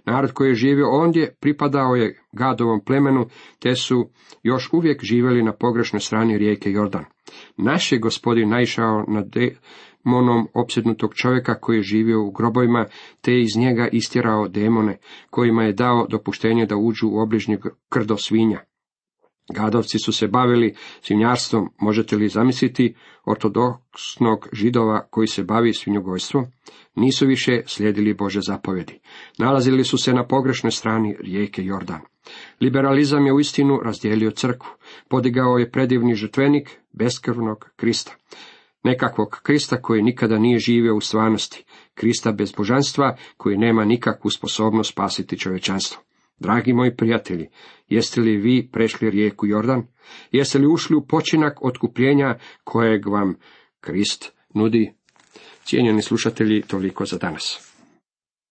Narod 0.04 0.32
koji 0.32 0.48
je 0.48 0.54
živio 0.54 0.90
ondje 0.90 1.34
pripadao 1.40 1.94
je 1.94 2.20
Gadovom 2.32 2.80
plemenu, 2.84 3.26
te 3.58 3.74
su 3.74 4.10
još 4.42 4.72
uvijek 4.72 5.04
živjeli 5.04 5.42
na 5.42 5.52
pogrešnoj 5.52 6.00
strani 6.00 6.38
rijeke 6.38 6.70
Jordan. 6.70 7.04
Naš 7.56 7.92
je 7.92 7.98
gospodin 7.98 8.48
naišao 8.48 9.04
na 9.08 9.22
demonom 9.22 10.48
opsjednutog 10.54 11.14
čovjeka 11.14 11.60
koji 11.60 11.76
je 11.76 11.82
živio 11.82 12.22
u 12.22 12.30
grobovima, 12.30 12.86
te 13.20 13.40
iz 13.40 13.56
njega 13.56 13.88
istjerao 13.92 14.48
demone, 14.48 14.98
kojima 15.30 15.62
je 15.62 15.72
dao 15.72 16.06
dopuštenje 16.10 16.66
da 16.66 16.76
uđu 16.76 17.08
u 17.08 17.18
obližnji 17.18 17.58
krdo 17.88 18.16
svinja. 18.16 18.60
Gadovci 19.54 19.98
su 19.98 20.12
se 20.12 20.26
bavili 20.26 20.74
svinjarstvom, 21.02 21.70
možete 21.80 22.16
li 22.16 22.28
zamisliti 22.28 22.94
ortodoksnog 23.24 24.48
židova 24.52 25.06
koji 25.10 25.26
se 25.26 25.44
bavi 25.44 25.74
svinjogojstvom? 25.74 26.46
Nisu 26.94 27.26
više 27.26 27.62
slijedili 27.66 28.14
Bože 28.14 28.40
zapovjedi. 28.40 29.00
Nalazili 29.38 29.84
su 29.84 29.98
se 29.98 30.12
na 30.12 30.26
pogrešnoj 30.26 30.70
strani 30.70 31.16
rijeke 31.20 31.64
Jordan. 31.64 32.00
Liberalizam 32.60 33.26
je 33.26 33.32
uistinu 33.32 33.80
razdijelio 33.84 34.30
crkvu. 34.30 34.68
Podigao 35.08 35.58
je 35.58 35.70
predivni 35.70 36.14
žrtvenik 36.14 36.78
beskrvnog 36.92 37.70
Krista. 37.76 38.14
Nekakvog 38.84 39.40
Krista 39.42 39.82
koji 39.82 40.02
nikada 40.02 40.38
nije 40.38 40.58
živio 40.58 40.96
u 40.96 41.00
stvarnosti. 41.00 41.64
Krista 41.94 42.32
bez 42.32 42.52
božanstva 42.52 43.16
koji 43.36 43.58
nema 43.58 43.84
nikakvu 43.84 44.30
sposobnost 44.30 44.90
spasiti 44.90 45.38
čovječanstvo. 45.38 46.02
Dragi 46.38 46.72
moji 46.72 46.96
prijatelji, 46.96 47.48
jeste 47.88 48.20
li 48.20 48.36
vi 48.36 48.68
prešli 48.72 49.10
rijeku 49.10 49.46
Jordan? 49.46 49.86
Jeste 50.32 50.58
li 50.58 50.66
ušli 50.66 50.96
u 50.96 51.06
počinak 51.06 51.64
otkupljenja 51.64 52.38
kojeg 52.64 53.06
vam 53.06 53.34
Krist 53.80 54.32
nudi? 54.54 54.92
Cijenjeni 55.64 56.02
slušatelji, 56.02 56.62
toliko 56.62 57.04
za 57.04 57.18
danas. 57.18 57.67